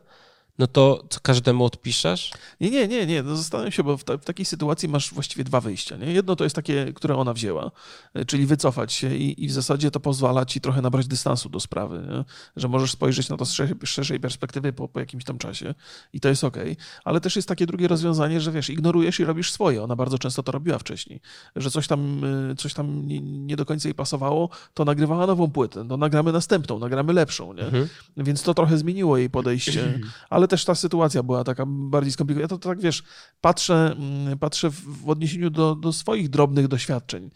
[0.57, 2.31] no to co każdemu odpiszesz?
[2.61, 3.23] Nie, nie, nie, nie.
[3.23, 5.97] No zastanawiam się, bo w, ta, w, takiej sytuacji masz właściwie dwa wyjścia.
[5.97, 6.13] Nie?
[6.13, 7.71] Jedno to jest takie, które ona wzięła,
[8.13, 11.59] e, czyli wycofać się i, i w zasadzie to pozwala ci trochę nabrać dystansu do
[11.59, 12.23] sprawy, nie?
[12.55, 15.73] że możesz spojrzeć na to z szerszej, szerszej perspektywy po, po, jakimś tam czasie
[16.13, 16.57] i to jest ok.
[17.03, 19.83] Ale też jest takie drugie rozwiązanie, że wiesz, ignorujesz i robisz swoje.
[19.83, 21.21] Ona bardzo często to robiła wcześniej,
[21.55, 25.51] że coś tam, e, coś tam nie, nie do końca jej pasowało, to nagrywała nową
[25.51, 27.63] płytę, to nagramy następną, nagramy lepszą, nie?
[27.63, 27.87] Mhm.
[28.17, 32.43] Więc to trochę zmieniło jej podejście, ale ale też ta sytuacja była taka bardziej skomplikowana.
[32.43, 33.03] Ja to, to tak wiesz,
[33.41, 37.29] patrzę, mm, patrzę w odniesieniu do, do swoich drobnych doświadczeń e,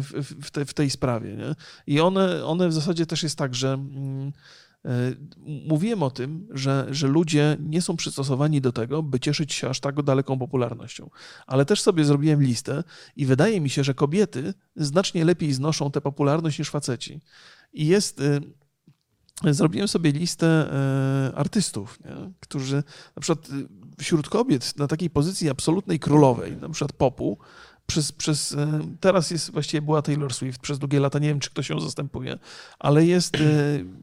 [0.00, 0.12] w,
[0.46, 1.36] w, te, w tej sprawie.
[1.36, 1.54] Nie?
[1.86, 4.32] I one, one w zasadzie też jest tak, że mm,
[4.84, 4.90] e,
[5.66, 9.80] mówiłem o tym, że, że ludzie nie są przystosowani do tego, by cieszyć się aż
[9.80, 11.10] tak daleką popularnością.
[11.46, 12.84] Ale też sobie zrobiłem listę
[13.16, 17.20] i wydaje mi się, że kobiety znacznie lepiej znoszą tę popularność niż faceci.
[17.72, 18.40] I jest y,
[19.44, 22.32] zrobiłem sobie listę e, artystów, nie?
[22.40, 22.82] którzy
[23.16, 23.66] na przykład y,
[24.02, 27.38] wśród kobiet na takiej pozycji absolutnej królowej, na przykład popu,
[27.90, 31.50] przez, przez, e, teraz jest, właściwie była Taylor Swift przez długie lata, nie wiem, czy
[31.50, 32.38] ktoś ją zastępuje,
[32.78, 33.40] ale jest, e,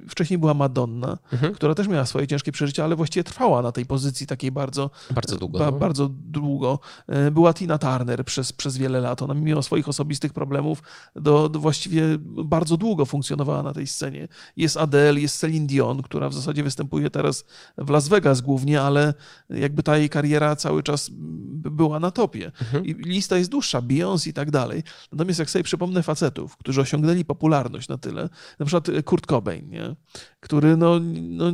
[0.10, 1.54] wcześniej była Madonna, mhm.
[1.54, 5.38] która też miała swoje ciężkie przeżycia, ale właściwie trwała na tej pozycji takiej bardzo, bardzo
[5.38, 5.60] długo.
[5.60, 5.72] Ba, no.
[5.72, 6.80] bardzo długo.
[7.08, 10.84] E, była Tina Turner przez, przez wiele lat, ona mimo swoich osobistych problemów
[11.16, 14.28] do, do właściwie bardzo długo funkcjonowała na tej scenie.
[14.58, 17.46] Jest Adele, jest Celine Dion, która w zasadzie występuje teraz
[17.78, 19.14] w Las Vegas głównie, ale
[19.50, 21.10] jakby ta jej kariera cały czas
[21.72, 22.52] była na topie.
[22.62, 22.86] Mhm.
[22.86, 24.84] I lista jest dłuższa, Beyoncé i tak dalej.
[25.12, 29.96] Natomiast jak sobie przypomnę facetów, którzy osiągnęli popularność na tyle, na przykład Kurt Cobain, nie?
[30.40, 31.46] który no, no,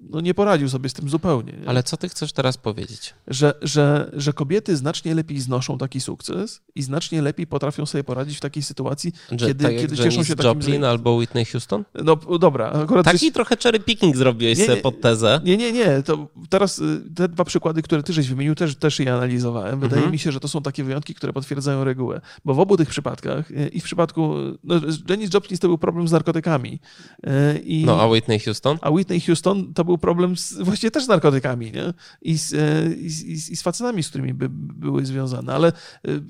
[0.00, 1.52] no nie poradził sobie z tym zupełnie.
[1.52, 1.68] Nie?
[1.68, 3.14] Ale co ty chcesz teraz powiedzieć?
[3.28, 8.36] Że, że, że kobiety znacznie lepiej znoszą taki sukces i znacznie lepiej potrafią sobie poradzić
[8.36, 10.60] w takiej sytuacji, że, kiedy, tak kiedy cieszą się takim...
[10.60, 11.84] Joplin albo Whitney Houston?
[12.04, 12.70] No dobra.
[12.70, 13.34] Akurat Taki jest...
[13.34, 15.40] trochę cherry picking zrobiłeś nie, sobie pod tezę.
[15.44, 16.02] Nie, nie, nie.
[16.02, 19.80] To teraz y, te dwa przykłady, które ty żeś wymienił, też, też je analizowałem.
[19.80, 20.12] Wydaje mhm.
[20.12, 21.53] mi się, że to są takie wyjątki, które potwierdzają
[21.84, 22.20] regułę.
[22.44, 24.34] Bo w obu tych przypadkach y, i w przypadku...
[24.64, 24.74] No,
[25.08, 26.80] Janis Joplin to był problem z narkotykami.
[27.26, 27.84] Y, I...
[27.84, 28.78] No, a Whitney Houston?
[28.80, 31.92] A Whitney Houston to był problem z, właściwie też z narkotykami, nie?
[32.22, 35.72] I z, e, i, z, i z facetami, z którymi by, były związane, ale
[36.08, 36.20] e,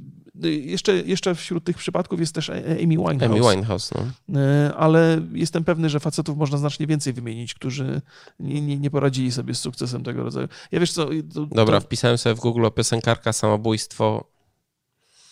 [0.49, 3.23] jeszcze, jeszcze wśród tych przypadków jest też Amy Winehouse.
[3.23, 4.41] Amy Winehouse, no.
[4.41, 8.01] E, ale jestem pewny, że facetów można znacznie więcej wymienić, którzy
[8.41, 10.49] nie, nie, nie poradzili sobie z sukcesem tego rodzaju.
[10.73, 11.07] Ja wiesz co...
[11.35, 11.87] To, Dobra, to...
[11.87, 14.34] wpisałem sobie w Google piosenkarka, samobójstwo.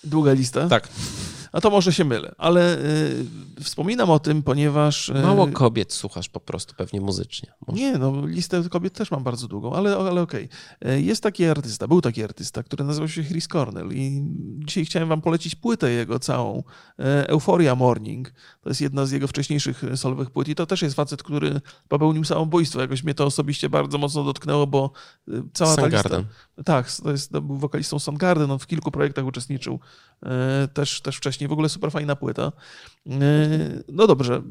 [0.05, 0.69] Długa lista?
[0.69, 0.89] Tak.
[1.53, 3.25] A to może się mylę, ale y,
[3.63, 5.09] wspominam o tym, ponieważ...
[5.09, 7.53] Y, Mało kobiet słuchasz po prostu pewnie muzycznie.
[7.67, 7.81] Może.
[7.81, 10.49] Nie, no listę kobiet też mam bardzo długą, ale, ale okej.
[10.81, 11.03] Okay.
[11.03, 14.23] Jest taki artysta, był taki artysta, który nazywał się Chris Cornell i
[14.59, 16.63] dzisiaj chciałem wam polecić płytę jego całą,
[16.99, 18.33] e, Euphoria Morning.
[18.61, 22.25] To jest jedna z jego wcześniejszych solowych płyt i to też jest facet, który popełnił
[22.25, 22.81] samobójstwo.
[22.81, 24.91] Jakoś mnie to osobiście bardzo mocno dotknęło, bo
[25.53, 26.25] cała ta lista...
[26.65, 29.81] Tak, to, jest, to był wokalistą Soundgarden, on w kilku projektach uczestniczył
[30.23, 31.49] e, też, też wcześniej.
[31.49, 32.53] W ogóle super fajna płyta.
[33.07, 33.13] E,
[33.89, 34.43] no dobrze,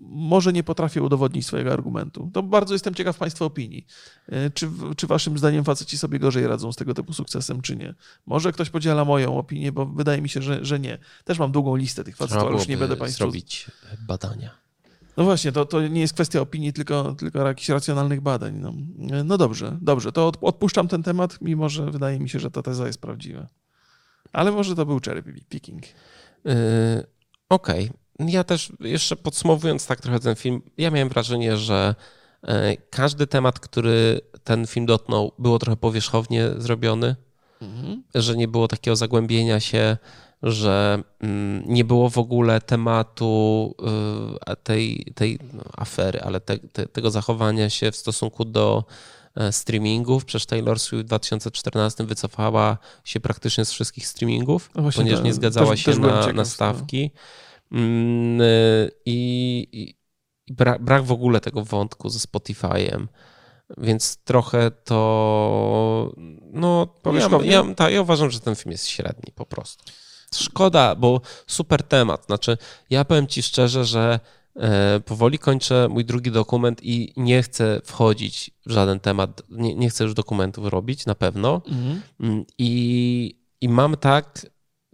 [0.00, 2.30] może nie potrafię udowodnić swojego argumentu.
[2.32, 3.86] To bardzo jestem ciekaw Państwa opinii.
[4.28, 7.94] E, czy, czy Waszym zdaniem faceci sobie gorzej radzą z tego typu sukcesem, czy nie?
[8.26, 10.98] Może ktoś podziela moją opinię, bo wydaje mi się, że, że nie.
[11.24, 13.18] Też mam długą listę tych facetów, ale już nie będę Państwu...
[13.18, 13.70] zrobić
[14.06, 14.63] badania.
[15.16, 18.54] No właśnie, to, to nie jest kwestia opinii, tylko, tylko jakichś racjonalnych badań.
[18.58, 18.72] No.
[19.24, 22.86] no dobrze, dobrze, to odpuszczam ten temat, mimo że wydaje mi się, że ta teza
[22.86, 23.46] jest prawdziwa.
[24.32, 25.82] Ale może to był cherry picking.
[26.44, 26.52] Yy,
[27.48, 27.90] Okej.
[28.18, 28.30] Okay.
[28.30, 31.94] Ja też jeszcze podsumowując tak trochę ten film, ja miałem wrażenie, że
[32.42, 32.52] yy,
[32.90, 37.16] każdy temat, który ten film dotknął, było trochę powierzchownie zrobiony,
[37.60, 38.02] mhm.
[38.14, 39.96] że nie było takiego zagłębienia się
[40.42, 43.74] że mm, nie było w ogóle tematu
[44.52, 48.84] y, tej, tej no, afery, ale te, te, tego zachowania się w stosunku do
[49.34, 50.24] e, streamingów.
[50.24, 55.70] Przecież Taylor Swift w 2014 wycofała się praktycznie z wszystkich streamingów, no ponieważ nie zgadzała
[55.70, 57.10] też, się też na, na stawki.
[57.72, 59.94] Mm, y, I, i
[60.54, 63.06] brak, brak w ogóle tego wątku ze Spotify'em.
[63.78, 66.12] Więc trochę to.
[66.52, 69.84] No, ja, ja, ta, ja uważam, że ten film jest średni po prostu.
[70.38, 72.26] Szkoda, bo super temat.
[72.26, 72.58] Znaczy,
[72.90, 74.20] ja powiem Ci szczerze, że
[74.56, 79.90] e, powoli kończę mój drugi dokument i nie chcę wchodzić w żaden temat, nie, nie
[79.90, 81.62] chcę już dokumentów robić, na pewno.
[81.66, 82.02] Mhm.
[82.20, 84.46] Mm, I, I mam tak,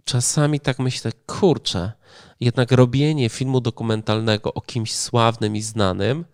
[0.03, 1.91] czasami tak myślę, kurczę,
[2.39, 6.25] jednak robienie filmu dokumentalnego o kimś sławnym i znanym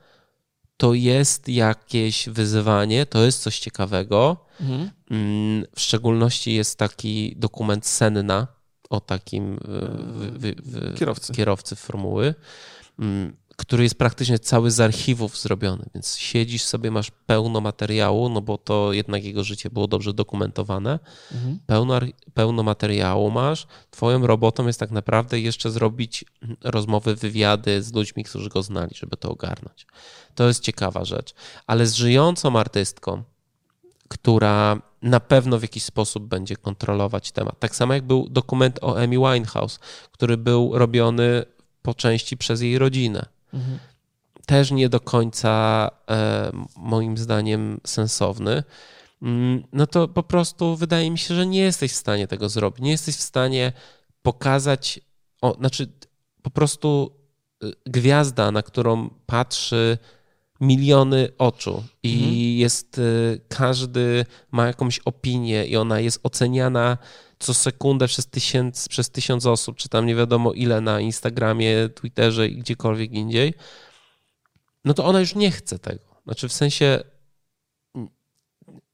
[0.78, 4.38] to jest jakieś wyzwanie, to jest coś ciekawego.
[4.62, 4.90] Mhm.
[5.12, 8.48] Mm, w szczególności jest taki dokument Senna,
[8.90, 9.60] o takim
[10.94, 11.34] e, kierowcy.
[11.34, 12.36] kierowcy formuły,
[13.00, 18.42] mm, który jest praktycznie cały z archiwów zrobiony, więc siedzisz sobie, masz pełno materiału, no
[18.42, 21.00] bo to jednak jego życie było dobrze dokumentowane.
[21.32, 21.60] Mhm.
[21.66, 22.00] Pełno,
[22.34, 23.68] pełno materiału masz.
[23.92, 26.26] Twoją robotą jest tak naprawdę jeszcze zrobić
[26.64, 29.88] rozmowy, wywiady z ludźmi, którzy go znali, żeby to ogarnąć.
[30.36, 31.34] To jest ciekawa rzecz.
[31.68, 33.24] Ale z żyjącą artystką,
[34.08, 37.60] która na pewno w jakiś sposób będzie kontrolować temat.
[37.60, 39.80] Tak samo jak był dokument o Amy Winehouse,
[40.12, 41.46] który był robiony
[41.82, 43.26] po części przez jej rodzinę.
[43.54, 43.80] Mhm.
[44.46, 48.64] Też nie do końca e, moim zdaniem sensowny.
[49.22, 52.82] Mm, no to po prostu wydaje mi się, że nie jesteś w stanie tego zrobić.
[52.82, 53.74] Nie jesteś w stanie
[54.22, 55.00] pokazać,
[55.42, 55.88] o, znaczy
[56.42, 57.12] po prostu
[57.64, 59.98] y, gwiazda, na którą patrzy
[60.62, 62.36] miliony oczu i mhm.
[62.36, 66.98] jest y, każdy ma jakąś opinię i ona jest oceniana
[67.40, 72.48] co sekundę przez tysiąc, przez tysiąc osób, czy tam nie wiadomo ile na Instagramie, Twitterze
[72.48, 73.54] i gdziekolwiek indziej,
[74.86, 76.06] no to ona już nie chce tego.
[76.24, 77.04] Znaczy w sensie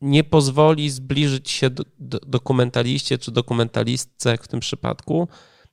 [0.02, 5.28] nie pozwoli zbliżyć się do, do dokumentaliście czy dokumentalistce, w tym przypadku,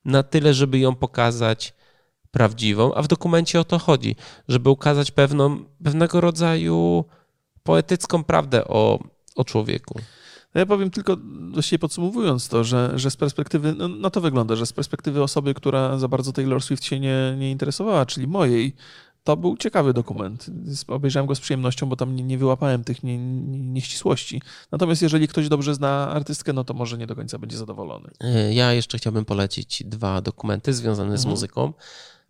[0.04, 1.74] na tyle, żeby ją pokazać
[2.30, 4.16] prawdziwą, a w dokumencie o to chodzi,
[4.48, 7.04] żeby ukazać pewną, pewnego rodzaju
[7.62, 8.98] poetycką prawdę o,
[9.36, 10.00] o człowieku.
[10.54, 11.16] No ja powiem tylko,
[11.52, 15.54] właściwie podsumowując to, że, że z perspektywy, no, no to wygląda, że z perspektywy osoby,
[15.54, 18.74] która za bardzo Taylor Swift się nie, nie interesowała, czyli mojej,
[19.24, 20.46] to był ciekawy dokument.
[20.88, 24.42] Obejrzałem go z przyjemnością, bo tam nie, nie wyłapałem tych nie, nie, nieścisłości.
[24.72, 28.10] Natomiast jeżeli ktoś dobrze zna artystkę, no to może nie do końca będzie zadowolony.
[28.50, 31.18] Ja jeszcze chciałbym polecić dwa dokumenty związane mhm.
[31.18, 31.72] z muzyką.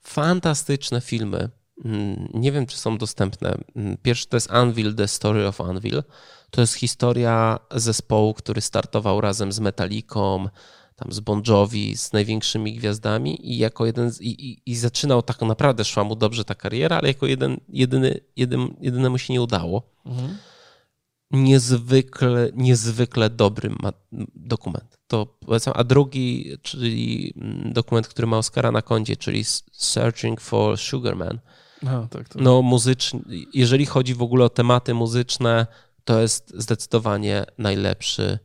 [0.02, 1.50] Fantastyczne filmy.
[1.84, 3.54] Mm, nie wiem, czy są dostępne.
[3.76, 6.02] Mm, pierwszy to jest Anvil, The Story of Anvil.
[6.50, 10.48] To jest historia zespołu, który startował razem z Metallicą,
[10.96, 15.22] tam z Bon Jovi, z największymi gwiazdami i jako jeden z, i, i, i, zaczynał
[15.22, 19.42] tak naprawdę, szła mu dobrze ta kariera, ale jako jeden, jedyny, jedyn, jedynemu się nie
[19.42, 19.82] udało.
[20.06, 20.36] Mhm.
[21.30, 23.70] Niezwykle, niezwykle dobry
[24.34, 25.74] dokument to polecam.
[25.76, 31.40] A drugi, czyli mm, dokument, który ma Oscara na koncie, czyli Searching for Sugarman.
[31.86, 32.42] Aha, tak, tak.
[32.42, 33.20] No, muzyczny,
[33.54, 35.66] jeżeli chodzi w ogóle o tematy muzyczne,
[36.04, 38.38] to jest zdecydowanie najlepszy,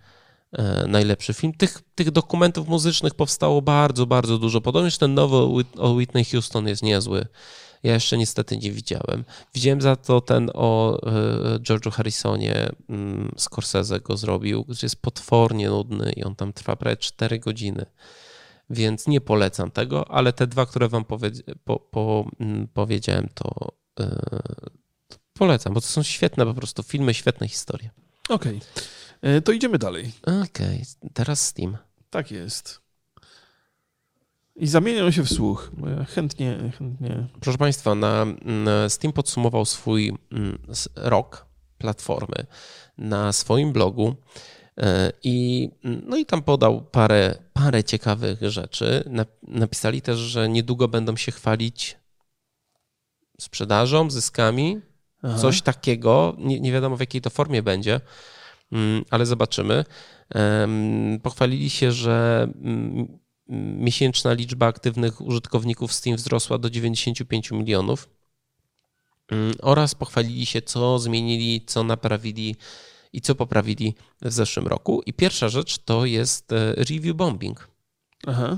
[0.52, 1.54] e, najlepszy film.
[1.54, 4.62] Tych, tych dokumentów muzycznych powstało bardzo, bardzo dużo.
[4.62, 5.36] Podobnież ten nowy
[5.78, 7.26] o Whitney Houston jest niezły.
[7.86, 9.24] Ja jeszcze niestety nie widziałem.
[9.54, 15.69] Widziałem za to ten o e, George'u Harrisonie, mm, Scorsese go zrobił, który jest potwornie
[15.69, 17.86] nudny i on tam trwa prawie 4 godziny.
[18.69, 21.32] Więc nie polecam tego, ale te dwa, które wam powie,
[21.63, 24.08] po, po, mm, powiedziałem, to, yy,
[25.08, 27.89] to, polecam, bo to są świetne po prostu filmy, świetne historie.
[28.30, 28.60] Okej,
[29.21, 29.41] okay.
[29.41, 30.12] to idziemy dalej.
[30.24, 31.10] Okej, okay.
[31.13, 31.78] teraz Steam.
[32.10, 32.85] Tak jest.
[34.56, 35.72] I zamienią się w słuch.
[36.08, 37.28] chętnie, chętnie.
[37.39, 40.58] Proszę Państwa, na, na Steam podsumował swój mm,
[40.96, 41.46] rok
[41.78, 42.46] platformy
[42.98, 44.15] na swoim blogu.
[45.24, 49.10] I, no i tam podał parę, parę ciekawych rzeczy.
[49.48, 51.98] Napisali też, że niedługo będą się chwalić
[53.39, 54.82] sprzedażą, zyskami,
[55.24, 55.38] Aha.
[55.38, 56.36] coś takiego.
[56.38, 58.02] Nie, nie wiadomo w jakiej to formie będzie,
[58.72, 59.86] mm, ale zobaczymy.
[61.24, 68.10] Pochwalili się, że mm, miesięczna liczba aktywnych użytkowników Steam wzrosła do 95 milionów
[69.31, 72.55] mm, oraz pochwalili się, co zmienili, co naprawili
[73.13, 75.01] i co poprawili w zeszłym roku.
[75.05, 77.67] I pierwsza rzecz to jest e, review bombing.
[78.27, 78.58] Aha.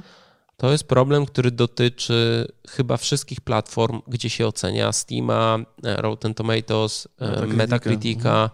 [0.58, 7.08] To jest problem, który dotyczy chyba wszystkich platform, gdzie się ocenia Steama, e, Rotten Tomatoes,
[7.18, 8.50] e, Metacritica, Metacritica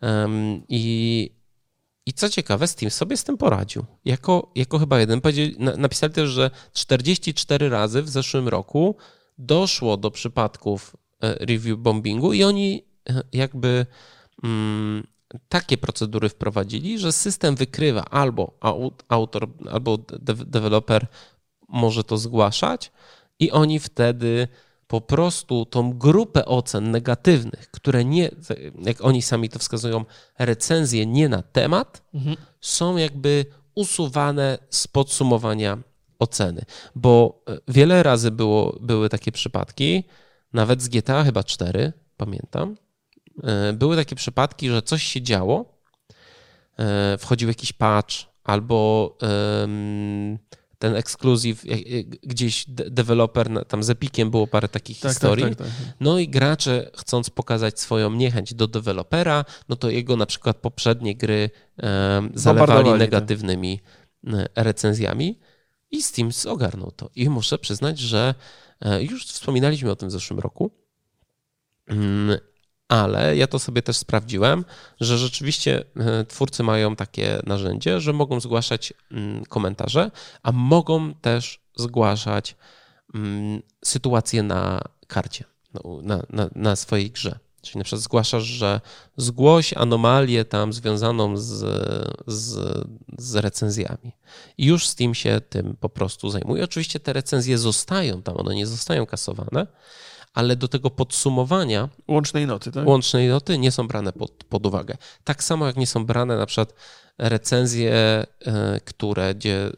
[0.00, 0.62] mhm.
[0.68, 1.39] i
[2.06, 3.84] i co ciekawe, Steam sobie z tym poradził.
[4.04, 5.20] Jako, jako chyba jeden.
[5.76, 8.96] Napisali też, że 44 razy w zeszłym roku
[9.38, 13.86] doszło do przypadków e, review bombingu i oni e, jakby
[14.44, 15.06] mm,
[15.48, 18.58] takie procedury wprowadzili, że system wykrywa albo
[19.08, 19.98] autor, albo
[20.46, 21.06] deweloper
[21.68, 22.92] może to zgłaszać
[23.38, 24.48] i oni wtedy
[24.90, 28.30] po prostu tą grupę ocen negatywnych, które nie,
[28.82, 30.04] jak oni sami to wskazują,
[30.38, 32.36] recenzje nie na temat, mhm.
[32.60, 35.78] są jakby usuwane z podsumowania
[36.18, 36.64] oceny.
[36.94, 40.04] Bo e, wiele razy było, były takie przypadki,
[40.52, 42.76] nawet z GTA chyba 4, pamiętam,
[43.42, 45.64] e, były takie przypadki, że coś się działo,
[46.78, 49.18] e, wchodził jakiś patch albo
[50.80, 51.64] ten ekskluzyw,
[52.22, 55.44] gdzieś deweloper, tam z Epikiem było parę takich tak, tak historii.
[55.44, 55.66] Tak, tak,
[56.00, 61.16] no i gracze chcąc pokazać swoją niechęć do dewelopera, no to jego na przykład poprzednie
[61.16, 61.50] gry
[61.82, 63.80] um, zalewali negatywnymi
[64.26, 65.38] e, recenzjami
[65.90, 67.10] i Steam ogarnął to.
[67.14, 68.34] I muszę przyznać, że
[68.80, 70.70] e, już wspominaliśmy o tym w zeszłym roku,
[71.86, 72.38] mm,
[72.90, 74.64] ale ja to sobie też sprawdziłem,
[75.00, 80.10] że rzeczywiście e, twórcy mają takie narzędzie, że mogą zgłaszać mm, komentarze,
[80.42, 82.56] a mogą też zgłaszać
[83.14, 85.44] mm, sytuację na karcie,
[86.02, 87.38] na, na, na swojej grze.
[87.62, 88.80] Czyli na przykład zgłaszasz, że
[89.16, 91.48] zgłoś anomalię tam związaną z,
[92.26, 92.58] z,
[93.18, 94.12] z, recenzjami.
[94.58, 96.64] I już Steam się tym po prostu zajmuje.
[96.64, 99.66] Oczywiście te recenzje zostają tam, one nie zostają kasowane,
[100.34, 102.86] ale do tego podsumowania łącznej noty, tak?
[102.86, 104.96] łącznej noty nie są brane pod, pod uwagę.
[105.24, 106.74] Tak samo jak nie są brane na przykład
[107.18, 109.70] recenzje, e, które gdzie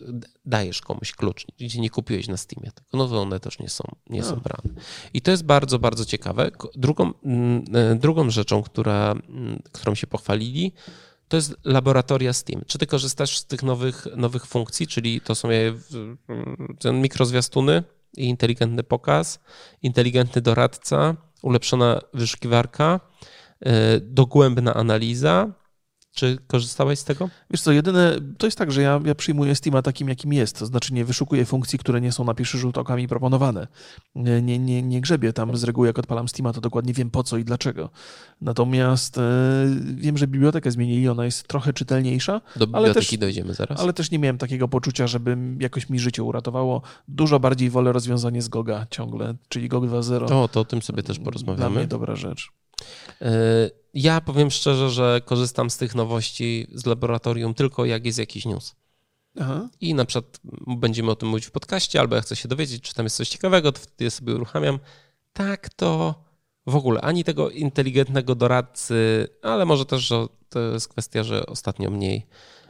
[0.45, 4.23] dajesz komuś klucz, gdzie nie kupiłeś na Steamie no to one też nie są, nie
[4.23, 4.81] są brane.
[5.15, 6.51] I to jest bardzo, bardzo ciekawe.
[6.75, 10.73] Drugą, mm, e, drugą rzeczą, która, mm, którą się pochwalili,
[11.29, 12.63] to jest laboratoria Steam.
[12.67, 15.49] Czy ty korzystasz z tych nowych, nowych funkcji, czyli to są
[16.79, 17.83] ten mikrozwiastuny,
[18.17, 19.41] i inteligentny pokaz,
[19.83, 23.01] inteligentny doradca, ulepszona wyszukiwarka,
[23.61, 25.53] e, dogłębna analiza,
[26.15, 27.29] czy korzystałeś z tego?
[27.51, 30.67] Wiesz co, jedyne, to jest tak, że ja, ja przyjmuję Steama takim, jakim jest, to
[30.67, 33.67] znaczy nie wyszukuję funkcji, które nie są na pierwszy rzut oka mi proponowane.
[34.15, 37.37] Nie, nie, nie, grzebię tam z reguły, jak odpalam Steama, to dokładnie wiem po co
[37.37, 37.91] i dlaczego.
[38.41, 39.23] Natomiast e,
[39.95, 42.41] wiem, że bibliotekę zmienili, ona jest trochę czytelniejsza.
[42.57, 43.81] Do biblioteki ale też, dojdziemy zaraz.
[43.81, 46.83] Ale też nie miałem takiego poczucia, żeby jakoś mi życie uratowało.
[47.09, 50.29] Dużo bardziej wolę rozwiązanie z Goga ciągle, czyli GOG 2.0.
[50.29, 51.71] To, to o tym sobie też porozmawiamy.
[51.71, 52.53] Dla mnie dobra rzecz.
[53.23, 58.45] E, ja powiem szczerze, że korzystam z tych nowości z laboratorium tylko jak jest jakiś
[58.45, 58.75] news.
[59.41, 59.69] Aha.
[59.81, 62.95] I na przykład będziemy o tym mówić w podcaście, albo ja chcę się dowiedzieć, czy
[62.95, 64.79] tam jest coś ciekawego, to wtedy sobie uruchamiam.
[65.33, 66.15] Tak to
[66.67, 71.91] w ogóle ani tego inteligentnego doradcy, ale może też, że to jest kwestia, że ostatnio
[71.91, 72.27] mniej,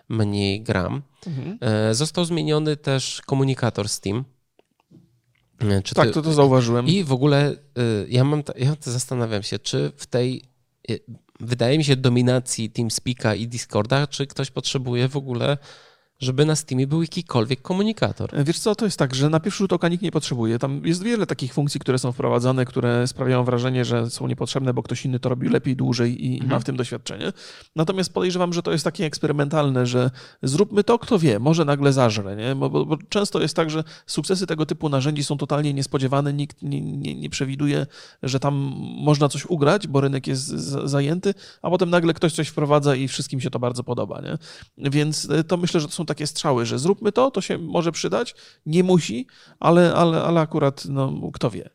[0.09, 1.03] mniej gram.
[1.27, 1.59] Mhm.
[1.61, 4.25] E, został zmieniony też komunikator Steam.
[5.59, 6.15] E, czy tak, ty...
[6.15, 6.87] to to zauważyłem.
[6.87, 7.57] I w ogóle
[8.09, 10.52] ja mam, ja zastanawiam się, czy w tej
[11.41, 15.59] wydaje mi się, dominacji TeamSpeaka i Discorda, czy ktoś potrzebuje w ogóle
[16.23, 18.31] żeby na Steamie był jakikolwiek komunikator.
[18.45, 20.59] Wiesz co, to jest tak, że na pierwszy rzut oka nikt nie potrzebuje.
[20.59, 24.83] Tam jest wiele takich funkcji, które są wprowadzane, które sprawiają wrażenie, że są niepotrzebne, bo
[24.83, 26.51] ktoś inny to robił lepiej, dłużej i, mhm.
[26.51, 27.33] ma w tym doświadczenie.
[27.77, 30.11] Natomiast podejrzewam, że to jest takie eksperymentalne, że
[30.43, 32.55] zróbmy to, kto wie, może nagle zażre, nie?
[32.55, 36.63] Bo, bo, bo często jest tak, że sukcesy tego typu narzędzi są totalnie niespodziewane, nikt
[36.63, 37.87] nie, nie, nie przewiduje,
[38.23, 38.55] że tam
[38.99, 40.47] można coś ugrać, bo rynek jest
[40.85, 44.39] zajęty, a potem nagle ktoś coś wprowadza i wszystkim się to bardzo podoba, nie?
[44.91, 47.93] Więc e, to myślę, że to są takie strzały, że zróbmy to, to się może
[47.93, 48.35] przydać,
[48.67, 49.27] nie musi,
[49.61, 51.71] ale, ale, ale akurat no, kto wie.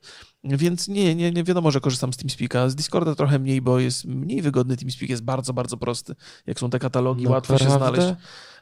[0.47, 2.69] Więc nie, nie, nie wiadomo, że korzystam z TeamSpeaka.
[2.69, 4.77] Z Discorda trochę mniej, bo jest mniej wygodny.
[4.77, 6.15] TeamSpeak jest bardzo, bardzo prosty.
[6.47, 8.07] Jak są te katalogi, No, łatwo się znaleźć.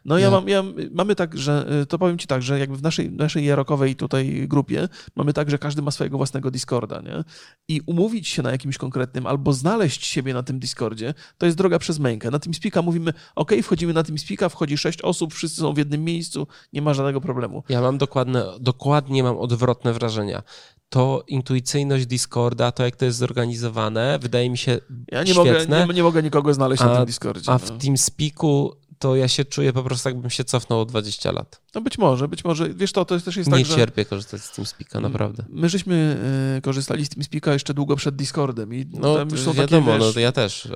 [0.05, 2.81] No ja mam, ja, mamy tak, że y, to powiem ci tak, że jakby w
[2.81, 7.23] naszej, naszej jarokowej tutaj grupie mamy tak, że każdy ma swojego własnego Discorda, nie?
[7.67, 11.79] I umówić się na jakimś konkretnym albo znaleźć siebie na tym Discordzie, to jest droga
[11.79, 12.31] przez mękę.
[12.31, 16.47] Na TeamSpeaka mówimy, ok, wchodzimy na TeamSpeaka, wchodzi sześć osób, wszyscy są w jednym miejscu,
[16.73, 17.63] nie ma żadnego problemu.
[17.69, 20.43] Ja mam dokładne, dokładnie mam odwrotne wrażenia.
[20.89, 24.79] To intuicyjność Discorda, to jak to jest zorganizowane, wydaje mi się
[25.11, 25.87] Ja nie, mogę, świetne.
[25.87, 27.51] nie, nie mogę nikogo znaleźć na A- tym Discordzie.
[27.51, 27.77] A w no.
[27.77, 31.61] TeamSpeaku to ja się czuję po prostu jakbym się cofnął o 20 lat.
[31.75, 33.75] no być może, być może, wiesz to, to też jest Nie tak, że...
[33.75, 35.45] cierpię korzystać z TeamSpeaka, naprawdę.
[35.49, 36.17] My żeśmy
[36.57, 39.99] y, korzystali z TeamSpeaka jeszcze długo przed Discordem i No tam już są wiadomo, takie,
[39.99, 40.67] no wiesz, to ja też.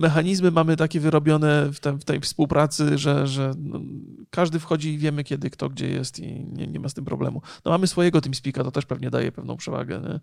[0.00, 3.80] mechanizmy mamy takie wyrobione w, tem, w tej współpracy, że, że no,
[4.30, 7.42] każdy wchodzi i wiemy kiedy, kto gdzie jest i nie, nie ma z tym problemu.
[7.64, 10.00] No mamy swojego TeamSpeaka, to też pewnie daje pewną przewagę.
[10.00, 10.20] Nie,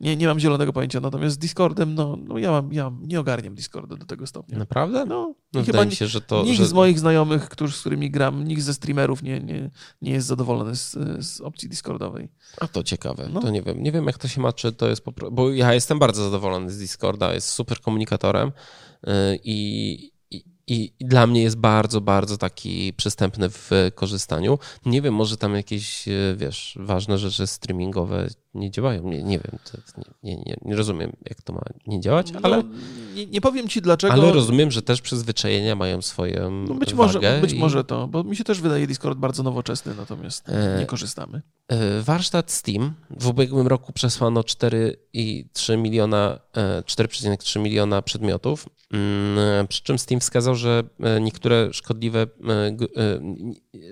[0.00, 3.54] nie, nie mam zielonego pojęcia, natomiast z Discordem, no, no ja, mam, ja nie ogarniam
[3.54, 4.58] Discorda do tego stopnia.
[4.58, 5.04] Naprawdę?
[5.04, 6.42] No, No, chyba mi się, że to...
[6.42, 6.66] nikt że...
[6.66, 9.70] z moich znajomych, którzy, z którymi gram, nikt ze streamerów nie, nie,
[10.02, 10.96] nie jest zadowolony z,
[11.26, 12.28] z opcji Discordowej.
[12.60, 13.40] A to ciekawe, No.
[13.40, 13.82] to nie wiem.
[13.82, 15.30] Nie wiem, jak to się ma, czy to jest po pro...
[15.30, 18.52] Bo ja jestem bardzo zadowolony z Discorda, jest super komunikatorem
[19.06, 19.12] yy,
[19.44, 20.12] i,
[20.66, 24.58] i, dla mnie jest bardzo, bardzo taki przystępny w korzystaniu.
[24.86, 29.02] Nie wiem, może tam jakieś, yy, wiesz, ważne rzeczy streamingowe nie działają.
[29.10, 29.58] Nie, nie wiem,
[30.22, 32.62] nie, nie, nie, rozumiem, jak to ma nie działać, ale, No,
[33.14, 34.12] nie, nie powiem ci dlaczego.
[34.12, 38.24] ale rozumiem, że też przyzwyczajenia mają swoją No być może, być i- może to, bo
[38.24, 41.42] mi się też wydaje Discord bardzo nowoczesny, natomiast E, nie korzystamy.
[41.68, 42.94] E, Warsztat Steam.
[43.10, 50.54] W ubiegłym roku przesłano 4,3 miliona, e, 4,3 miliona przedmiotów, Mm, przy czym Steam wskazał,
[50.54, 52.76] że e, niektóre szkodliwe, e, e,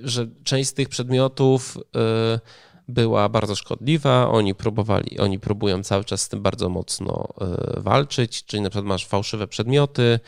[0.03, 2.41] że część z tych przedmiotów e,
[2.89, 8.45] była bardzo szkodliwa, oni próbowali, oni próbują cały czas z tym bardzo mocno e, walczyć,
[8.45, 10.21] czyli na przykład masz fałszywe przedmioty,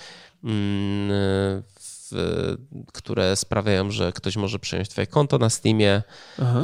[0.45, 2.57] mm, w,
[2.93, 6.03] które sprawiają, że ktoś może przejąć twoje konto na Steamie,
[6.43, 6.63] Aha.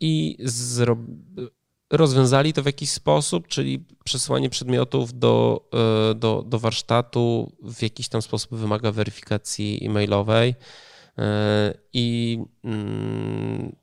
[0.00, 0.96] I zro...
[1.92, 5.68] rozwiązali to w jakiś sposób, czyli przesyłanie przedmiotów do,
[6.10, 10.54] e, do, do warsztatu w jakiś tam sposób wymaga weryfikacji e-mailowej.
[11.18, 13.76] E, I, mm,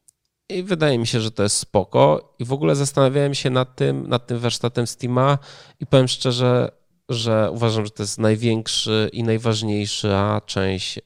[0.52, 2.34] I wydaje mi się, że to jest spoko.
[2.39, 5.38] I w ogóle zastanawiałem się nad tym, nad tym warsztatem Steama
[5.80, 6.72] i powiem szczerze,
[7.10, 11.02] że uważam, że to jest największy i najważniejsza część e,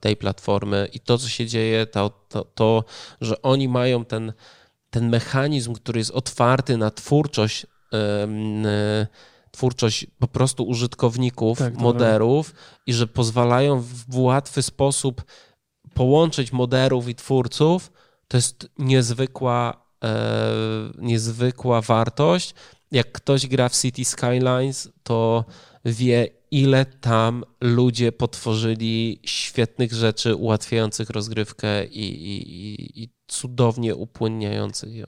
[0.00, 2.84] tej platformy i to, co się dzieje, to, to, to
[3.20, 4.32] że oni mają ten,
[4.90, 9.06] ten mechanizm, który jest otwarty na twórczość, e,
[9.50, 12.54] twórczość po prostu użytkowników, Tak, moderów
[12.86, 15.22] i że pozwalają w łatwy sposób
[15.94, 17.92] połączyć moderów i twórców,
[18.30, 20.54] to jest niezwykła, e,
[20.98, 22.54] niezwykła wartość.
[22.90, 25.44] Jak ktoś gra w City Skylines, to
[25.84, 35.06] wie, ile tam ludzie potworzyli świetnych rzeczy ułatwiających rozgrywkę i, i, i, cudownie upłynniających ją.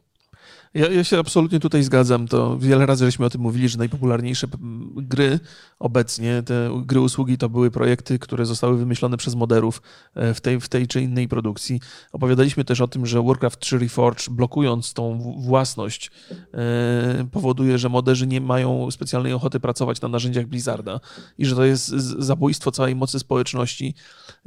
[0.74, 2.28] Ja, ja się absolutnie tutaj zgadzam.
[2.28, 4.58] To wiele razy żeśmy o tym mówili, że najpopularniejsze p-
[4.96, 5.40] gry
[5.78, 9.82] obecnie, te gry usługi to były projekty, które zostały wymyślone przez moderów
[10.14, 11.80] e, w tej, w tej czy innej produkcji.
[12.12, 16.10] Opowiadaliśmy też o tym, że Warcraft 3 Reforged, blokując tą własność,
[16.54, 21.00] e, powoduje, że moderzy nie mają specjalnej ochoty pracować na narzędziach Blizzarda
[21.38, 23.94] i że to jest zabójstwo całej mocy społeczności,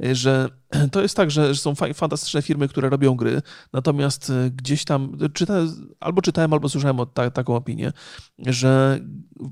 [0.04, 0.48] e, że
[0.92, 5.54] to jest tak, że, są fa- fantastyczne firmy, które robią gry, natomiast gdzieś tam, czyta,
[6.00, 7.92] albo czytałem, albo słyszałem o ta, taką opinię,
[8.38, 9.00] że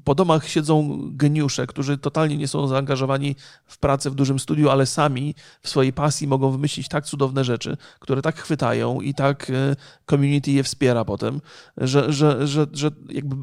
[0.04, 3.36] po domach siedzą geniusze, którzy totalnie nie są zaangażowani
[3.66, 7.76] w pracę w dużym studiu, ale sami w swojej pasji mogą wymyślić tak cudowne rzeczy,
[8.00, 9.76] które tak chwytają i tak e,
[10.10, 11.40] community je wspiera potem,
[11.76, 13.38] że, że, że, że jakby e,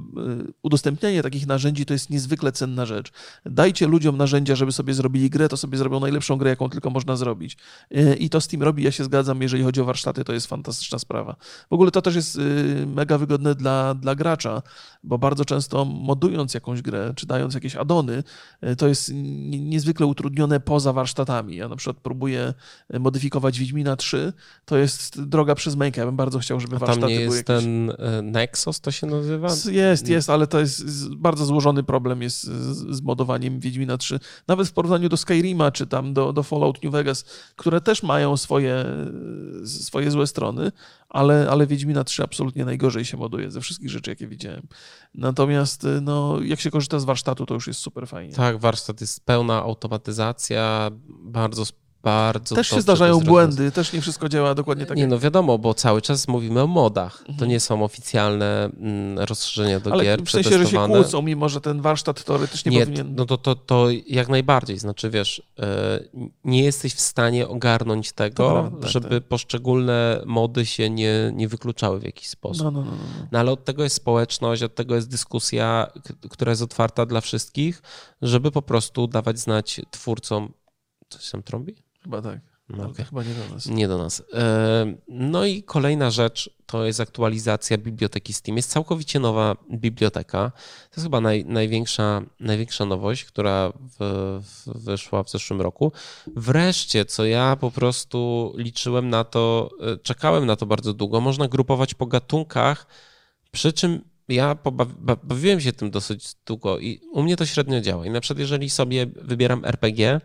[0.62, 3.12] udostępnianie takich narzędzi to jest niezwykle cenna rzecz.
[3.46, 7.16] Dajcie ludziom narzędzia, żeby sobie zrobili grę, to sobie zrobią najlepszą grę, jaką tylko można
[7.16, 7.58] zrobić.
[7.92, 11.00] E, I to Steam robi, ja się zgadzam, jeżeli chodzi o warsztaty, to jest fantastyczna
[11.00, 11.36] sprawa.
[11.70, 14.62] W ogóle to też jest y, mega wygodne dla, dla gracza,
[15.04, 18.24] bo bardzo często modując jakąś grę, czy dając jakieś adony,
[18.64, 21.56] y, to jest nie- niezwykle utrudnione poza warsztatami.
[21.56, 22.54] Ja na przykład próbuję
[22.94, 24.34] y, modyfikować Wiedźmina 3,
[24.66, 26.02] to jest droga przez mękę.
[26.02, 27.64] Ja bym bardzo chciał, żeby A tam warsztaty nie były jest jakieś...
[27.66, 29.48] ten e, Nexus, to się nazywa?
[29.72, 34.20] Jest, jest, ale to jest bardzo złożony problem jest z, z modowaniem Wiedźmina 3.
[34.48, 38.38] Nawet w porównaniu do Skyrima, czy tam do, do Fallout New Vegas, które też mają
[38.38, 38.86] swoje,
[39.66, 40.72] swoje złe strony,
[41.12, 44.68] ale, ale Wiedźmina 3 absolutnie najgorzej się moduje ze wszystkich rzeczy, jakie widziałem.
[45.16, 48.34] Natomiast no, jak się korzysta z warsztatu, to już jest super fajnie.
[48.34, 50.92] Tak, warsztat jest pełna automatyzacja,
[51.24, 51.64] bardzo,
[52.04, 55.10] bardzo Też się zdarzają to błędy, też nie wszystko działa dokładnie tak Nie, jak...
[55.10, 57.24] no wiadomo, bo cały czas mówimy o modach.
[57.26, 57.50] To Mhm.
[57.50, 61.62] nie są oficjalne mm, rozszerzenia do Ale gier w sensie, że się kłócą, mimo że
[61.62, 63.16] ten warsztat teoretycznie Nie, powinien...
[63.16, 64.78] no to, to, to jak najbardziej.
[64.78, 66.00] Znaczy, wiesz, e,
[66.46, 71.48] nie jesteś w stanie ogarnąć To tego, prawda, tak, żeby poszczególne mody się nie, nie
[71.48, 72.64] wykluczały w jakiś sposób.
[72.64, 73.28] No, no, no, no.
[73.32, 75.88] No ale od tego jest społeczność, od tego jest dyskusja,
[76.30, 77.82] która jest otwarta dla wszystkich,
[78.22, 80.54] żeby po prostu dawać znać twórcom.
[81.10, 81.76] Coś tam trąbi?
[82.04, 82.40] Chyba tak.
[82.70, 83.06] No, okej.
[83.06, 83.66] Chyba nie do nas.
[83.66, 84.24] Nie do nas.
[84.34, 88.58] E, No i kolejna rzecz to jest aktualizacja biblioteki Steam.
[88.58, 90.52] Jest całkowicie nowa biblioteka.
[90.90, 95.92] To jest chyba naj, największa, największa nowość, która w, w, wyszła w zeszłym roku.
[96.36, 101.48] Wreszcie, co ja po prostu liczyłem na to, e, czekałem na to bardzo długo, można
[101.48, 102.88] grupować po gatunkach,
[103.52, 107.82] przy czym ja pobawi- ba- bawiłem się tym dosyć długo i u mnie to średnio
[107.82, 108.06] działa.
[108.06, 110.22] I na przykład jeżeli sobie wybieram RPG,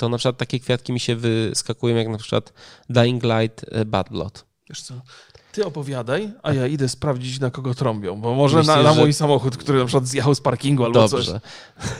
[0.00, 2.52] to na przykład takie kwiatki mi się wyskakują, jak na przykład
[2.88, 4.44] Dying Light e, Bad Blood.
[4.68, 4.94] Wiesz co,
[5.52, 9.00] ty opowiadaj, a ja idę sprawdzić, na kogo trąbią, bo może Myślisz, na, na że-
[9.00, 11.26] mój samochód, który na przykład zjechał z parkingu albo coś.
[11.26, 11.40] Dobrze.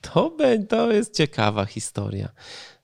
[0.00, 2.28] To, be- to jest ciekawa historia.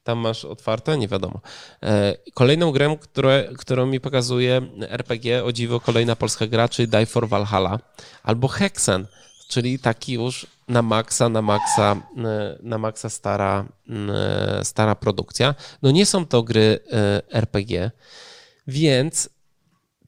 [0.05, 1.41] Tam masz otwarte, nie wiadomo.
[1.83, 7.07] E, Kolejną grę, które, którą mi pokazuje RPG, o dziwo kolejna polska gra, czyli Die
[7.07, 7.79] for Valhalla,
[8.23, 9.07] albo Hexen,
[9.49, 15.55] czyli taki już na maksa, na maksa, e, na maksa stara, e, stara produkcja.
[15.83, 17.91] No nie są to gry e, RPG,
[18.67, 19.29] więc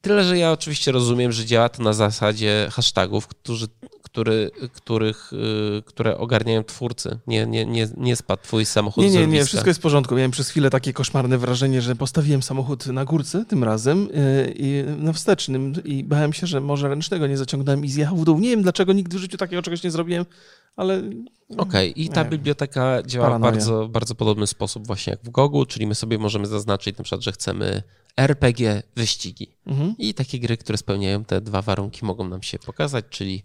[0.01, 3.67] tyle, że ja oczywiście rozumiem, że działa to na zasadzie hashtagów, którzy,
[4.11, 7.19] który, których, y, które ogarniają twórcy.
[7.27, 10.15] Nie, nie, nie, nie spadł twój samochód Nie, nie, nie, wszystko jest w porządku.
[10.15, 14.83] Miałem przez chwilę takie koszmarne wrażenie, że postawiłem samochód na górce tym razem yy, i
[14.97, 18.39] na wstecznym i bałem się, że może ręcznego nie zaciągnąłem i zjechał w dół.
[18.39, 20.25] Nie wiem, dlaczego nigdy w życiu takiego czegoś nie zrobiłem,
[20.75, 21.01] ale
[21.57, 25.87] Okej, i ta biblioteka działa w bardzo, bardzo podobny sposób właśnie jak w Gogu, czyli
[25.87, 27.83] my sobie możemy zaznaczyć na przykład, że chcemy
[28.17, 29.47] RPG, wyścigi.
[29.65, 29.95] mhm.
[29.97, 33.43] I takie gry, które spełniają te dwa warunki mogą nam się pokazać, czyli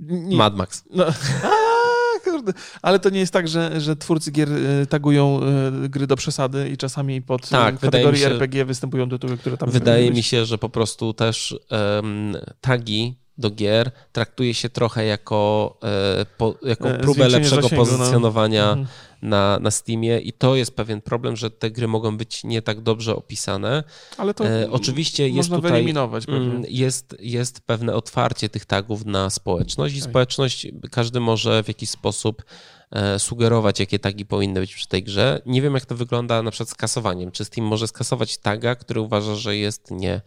[0.00, 0.84] nie, Mad Max.
[0.90, 1.06] No,
[1.44, 2.52] a, kurde.
[2.82, 5.40] Ale to nie jest tak, że, że twórcy gier y, tagują
[5.84, 9.36] y, gry do przesady i czasami pod Tak, y, wydaje kategorii się- RPG występują tytuły,
[9.36, 14.68] które tam Wydaje mi się, że po prostu też em, tagi do gier traktuje się
[14.68, 15.76] trochę jako,
[16.20, 17.98] e, po, jako E, próbę zwiększenie lepszego zasięgu, no.
[17.98, 18.86] pozycjonowania Mhm.
[19.22, 22.80] na, na Steamie i to jest pewien problem, że te gry mogą być nie tak
[22.80, 23.84] dobrze opisane.
[24.18, 26.68] Ale to E, oczywiście jest można tutaj wyeliminować Mm, pewnie.
[26.78, 30.10] Jest, jest pewne otwarcie tych tagów na społeczność i Tak.
[30.10, 32.44] społeczność, każdy może w jakiś sposób
[32.90, 35.42] e, sugerować, jakie tagi powinny być przy tej grze.
[35.46, 37.30] Nie wiem, jak to wygląda na przykład z kasowaniem.
[37.30, 40.20] Czy Steam może skasować taga, który uważa, że jest nie,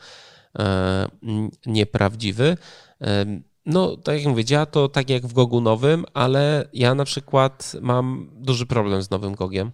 [1.65, 2.57] nieprawdziwy?
[3.01, 3.25] E,
[3.65, 7.75] No, tak jak mówię, działa to tak jak w Gogu nowym, ale ja na przykład
[7.81, 9.71] mam duży problem z nowym Gogiem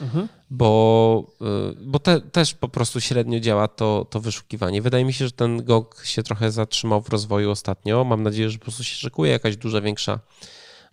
[0.00, 0.28] Mhm.
[0.50, 1.32] bo,
[1.72, 4.82] y, bo te, też po prostu średnio działa to, to wyszukiwanie.
[4.82, 8.04] Wydaje mi się, że ten GOG się trochę zatrzymał w rozwoju ostatnio.
[8.04, 10.20] Mam nadzieję, że po prostu się szykuje jakaś duża, większa,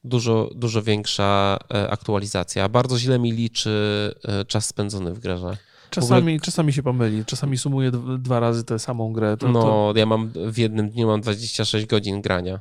[0.04, 2.70] dużo, dużo większa e, aktualizacja.
[2.70, 5.58] Bardzo źle mi liczy e, czas spędzony w grze.
[5.90, 9.38] Czasami, czasami się pomyli, czasami sumuje d- dwa razy tę samą grę.
[9.38, 9.94] To, No, to...
[9.96, 12.60] ja mam w jednym dniu mam 26 godzin grania.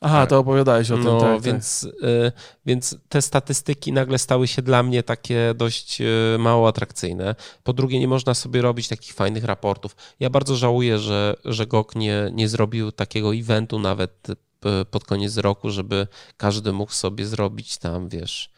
[0.00, 1.04] Aha, to opowiadałeś o tym.
[1.04, 1.42] No, tak, tak.
[1.42, 2.32] więc, y,
[2.66, 6.04] więc te statystyki nagle stały się dla mnie takie dość y,
[6.38, 7.34] mało atrakcyjne.
[7.62, 9.96] Po drugie, nie można sobie robić takich fajnych raportów.
[10.20, 15.36] Ja bardzo żałuję, że, że GOG nie, nie zrobił takiego eventu nawet y, pod koniec
[15.36, 16.06] roku, żeby
[16.36, 18.50] każdy mógł sobie zrobić tam, wiesz,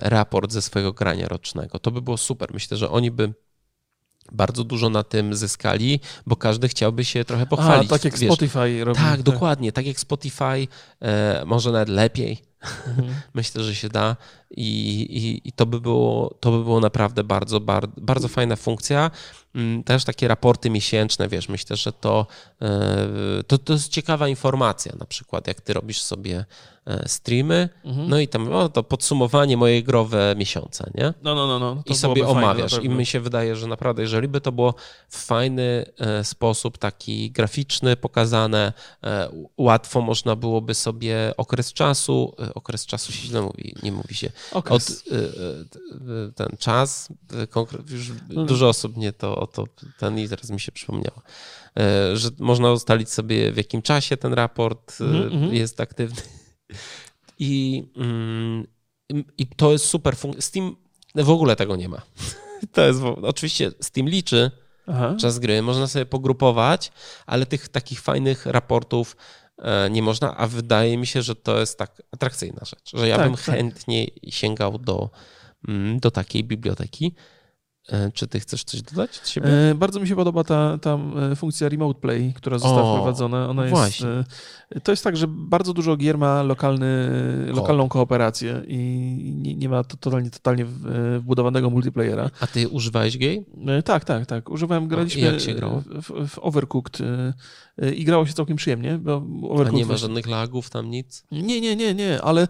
[0.00, 1.78] raport ze swojego grania rocznego.
[1.78, 2.54] To by było super.
[2.54, 3.34] Myślę, że oni by
[4.32, 7.90] bardzo dużo na tym zyskali, bo każdy chciałby się trochę A, pochwalić.
[7.90, 9.00] tak jak wiesz, Spotify robi.
[9.00, 9.72] tak, dokładnie.
[9.72, 10.68] Tak jak Spotify,
[11.00, 12.38] e, może nawet lepiej.
[12.86, 13.14] Mhm.
[13.34, 14.16] Myślę, że się da
[14.56, 19.10] i, i, i to, by było, to by było naprawdę bardzo, bardzo, bardzo fajna funkcja.
[19.54, 22.26] Mm, Też takie raporty miesięczne, wiesz, myślę, że to,
[22.62, 23.08] e,
[23.46, 26.44] to, to jest ciekawa informacja, na przykład jak ty robisz sobie
[26.86, 28.08] e, streamy, Mhm.
[28.08, 31.14] no i tam o, to podsumowanie moje growe miesiąca, nie?
[31.22, 31.58] No, no, no.
[31.58, 31.82] no.
[31.86, 32.72] I sobie fajne, omawiasz.
[32.72, 34.74] na I mi się wydaje, że naprawdę, jeżeli by to było
[35.08, 38.72] w fajny e, sposób, taki graficzny, pokazane,
[39.56, 45.04] łatwo można byłoby sobie okres czasu, okres czasu się źle mówi, nie mówi się, Okres.
[45.12, 48.44] e, e, ten czas, e, konkre- już No.
[48.44, 49.64] dużo osób mnie to, o to,
[49.98, 51.22] ten i teraz mi się przypomniało,
[52.14, 55.54] że można ustalić sobie w jakim czasie ten raport Mhm, mhm.
[55.54, 56.22] jest aktywny.
[57.38, 58.66] I, mm,
[59.38, 60.14] I to jest super.
[60.14, 60.76] fun- Steam
[61.14, 62.02] w ogóle tego nie ma.
[62.72, 64.50] To jest, oczywiście Steam liczy
[64.86, 65.14] Aha.
[65.20, 66.92] czas gry, można sobie pogrupować,
[67.26, 69.16] ale tych takich fajnych raportów
[69.90, 73.26] nie można, a wydaje mi się, że to jest tak atrakcyjna rzecz, że ja Tak,
[73.26, 73.44] bym tak.
[73.44, 75.10] chętnie sięgał do,
[75.68, 77.14] mm, do takiej biblioteki.
[77.88, 79.70] E, czy ty chcesz coś dodać od siebie?
[79.70, 80.98] E, bardzo mi się podoba ta, ta
[81.32, 83.48] e, funkcja Remote Play, która została O, wprowadzona.
[83.48, 84.06] Ona jest, właśnie.
[84.82, 87.08] to jest tak, że bardzo dużo gier ma lokalny,
[87.46, 88.78] lokalną kooperację i
[89.36, 90.64] nie, nie ma to totalnie, totalnie
[91.18, 92.30] wbudowanego multiplayera.
[92.40, 93.44] A ty używałeś gej?
[93.84, 94.50] Tak, tak, tak.
[94.50, 95.82] Używałem, graliśmy jak się grało?
[95.86, 96.98] W, w Overcooked
[97.96, 98.98] i grało się całkiem przyjemnie.
[98.98, 101.24] Bo A Overcooked nie ma żadnych lagów tam, nic?
[101.32, 102.48] nie, nie, nie, nie, ale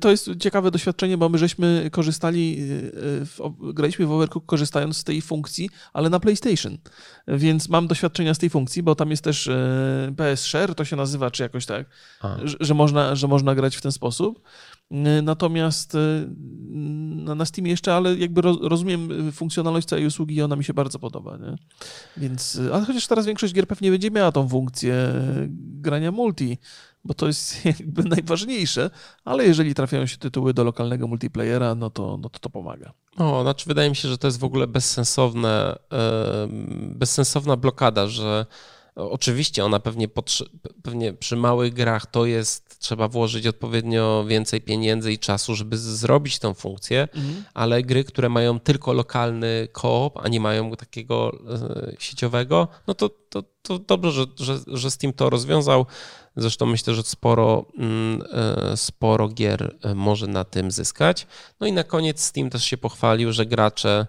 [0.00, 5.22] to jest ciekawe doświadczenie, bo my żeśmy korzystali, w, graliśmy w Overcook korzystając z tej
[5.22, 6.78] funkcji, ale na PlayStation.
[7.28, 10.96] Więc mam doświadczenia z tej funkcji, bo tam jest też y, PS Share, to się
[10.96, 11.86] nazywa, czy jakoś tak,
[12.44, 14.40] że, że, można, że można grać w ten sposób.
[14.92, 16.28] Y, Natomiast y,
[17.34, 20.98] na, Steamie jeszcze, ale jakby roz, rozumiem funkcjonalność całej usługi i ona mi się bardzo
[20.98, 21.36] podoba.
[21.36, 21.56] Nie?
[22.16, 25.12] Więc, ale chociaż teraz większość gier pewnie będzie miała tą funkcję
[25.80, 26.58] grania multi,
[27.04, 28.90] bo to jest jakby najważniejsze,
[29.24, 32.92] ale jeżeli trafiają się tytuły do lokalnego multiplayera, no to no to, to pomaga.
[33.16, 35.78] O, znaczy wydaje mi się, że to jest w ogóle bezsensowne,
[36.94, 38.46] bezsensowna blokada, że
[38.94, 40.08] oczywiście ona pewnie,
[40.82, 46.38] pewnie przy małych grach to jest, trzeba włożyć odpowiednio więcej pieniędzy i czasu, żeby zrobić
[46.38, 47.08] tą funkcję,
[47.54, 53.08] ale gry, które mają tylko lokalny koop, a nie mają takiego e, sieciowego, no to,
[53.08, 55.86] to, to dobrze, że, że, że Steam to rozwiązał.
[56.36, 61.26] Zresztą myślę, że sporo, mm, e, sporo gier e, może na tym zyskać.
[61.60, 64.06] No i na koniec Steam też się pochwalił, że gracze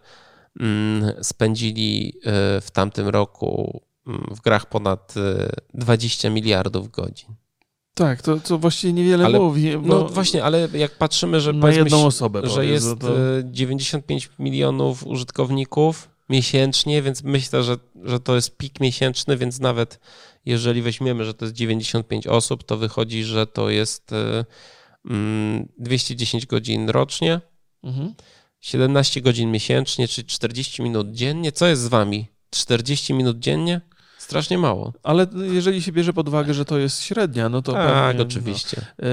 [0.59, 2.13] mm, spędzili
[2.61, 7.35] w tamtym roku w grach ponad e, 20 miliardów godzin.
[7.93, 9.77] Tak, to, to właściwie niewiele Ale- mówi.
[9.83, 12.41] No właśnie, ale jak patrzymy, że na jedną osobę.
[12.49, 18.57] że jest no to- e, 95 milionów użytkowników miesięcznie, więc myślę, że, że to jest
[18.57, 19.99] pik miesięczny, więc nawet
[20.45, 24.45] jeżeli weźmiemy, że to jest 95 osób, to wychodzi, że to jest e,
[25.09, 27.41] mm, 210 godzin rocznie,
[27.83, 28.13] Mhm.
[28.59, 31.51] 17 godzin miesięcznie, czyli 40 minut dziennie.
[31.51, 32.27] Co jest z wami?
[32.49, 33.81] 40 minut dziennie?
[34.21, 34.93] Strasznie mało.
[35.03, 37.73] Ale jeżeli się bierze pod uwagę, że to jest średnia, no to.
[37.73, 38.85] tak, pewnie, oczywiście.
[38.99, 39.07] No.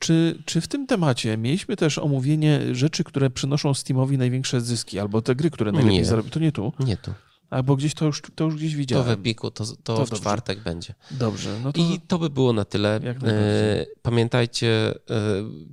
[0.00, 5.22] Czy, czy w tym temacie mieliśmy też omówienie rzeczy, które przynoszą Steamowi największe zyski, albo
[5.22, 6.04] te gry, które najlepiej Nie.
[6.04, 6.30] zarabiają?
[6.30, 6.72] To nie tu.
[6.80, 7.10] Nie tu.
[7.50, 9.06] Albo gdzieś to już, to już gdzieś To widziałem.
[9.06, 10.16] w Epiku, to, to, To w dobrze.
[10.22, 10.94] czwartek będzie.
[11.10, 11.80] Dobrze, no to.
[11.80, 12.96] I to by było na tyle.
[12.96, 14.94] E, Pamiętajcie, e,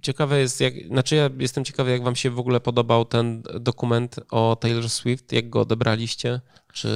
[0.02, 4.16] ciekawe jest, jak, znaczy ja jestem ciekawy, jak wam się w ogóle podobał ten dokument
[4.32, 6.42] o Taylor Swift, jak go odebraliście,
[6.78, 6.90] czy...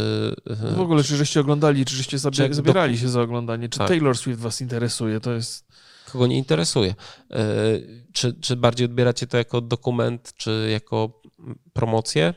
[0.49, 3.87] e, W ogóle, czy żeście oglądali, czy żeście zabie- zabierali się za oglądanie, czy Tak.
[3.87, 5.67] Taylor Swift was interesuje, to jest...
[6.11, 6.95] kogo nie interesuje.
[7.31, 7.45] E,
[8.13, 12.33] Czy, czy bardziej odbieracie to jako dokument, czy jako mm, promocję?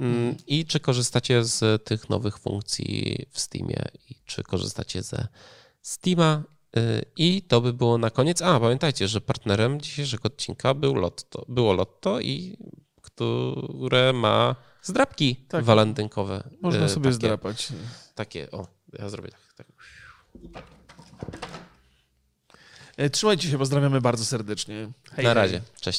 [0.00, 5.28] Mm, I czy korzystacie z tych nowych funkcji w Steamie i czy korzystacie ze
[5.82, 6.42] Steama?
[6.76, 8.42] Y, I to by było na koniec.
[8.42, 12.56] A, pamiętajcie, że partnerem dzisiejszego odcinka był Lotto, było Lotto i
[13.02, 15.64] które ma zdrabki Tak.
[15.64, 16.42] walentynkowe.
[16.60, 17.68] Można Y, sobie takie, zdrapać.
[18.14, 18.66] Takie, o,
[18.98, 19.40] ja zrobię tak.
[19.56, 19.66] tak.
[22.96, 24.74] E, Trzymajcie się, pozdrawiamy bardzo serdecznie.
[25.12, 25.34] Hej, Na hej.
[25.34, 25.96] razie, cześć.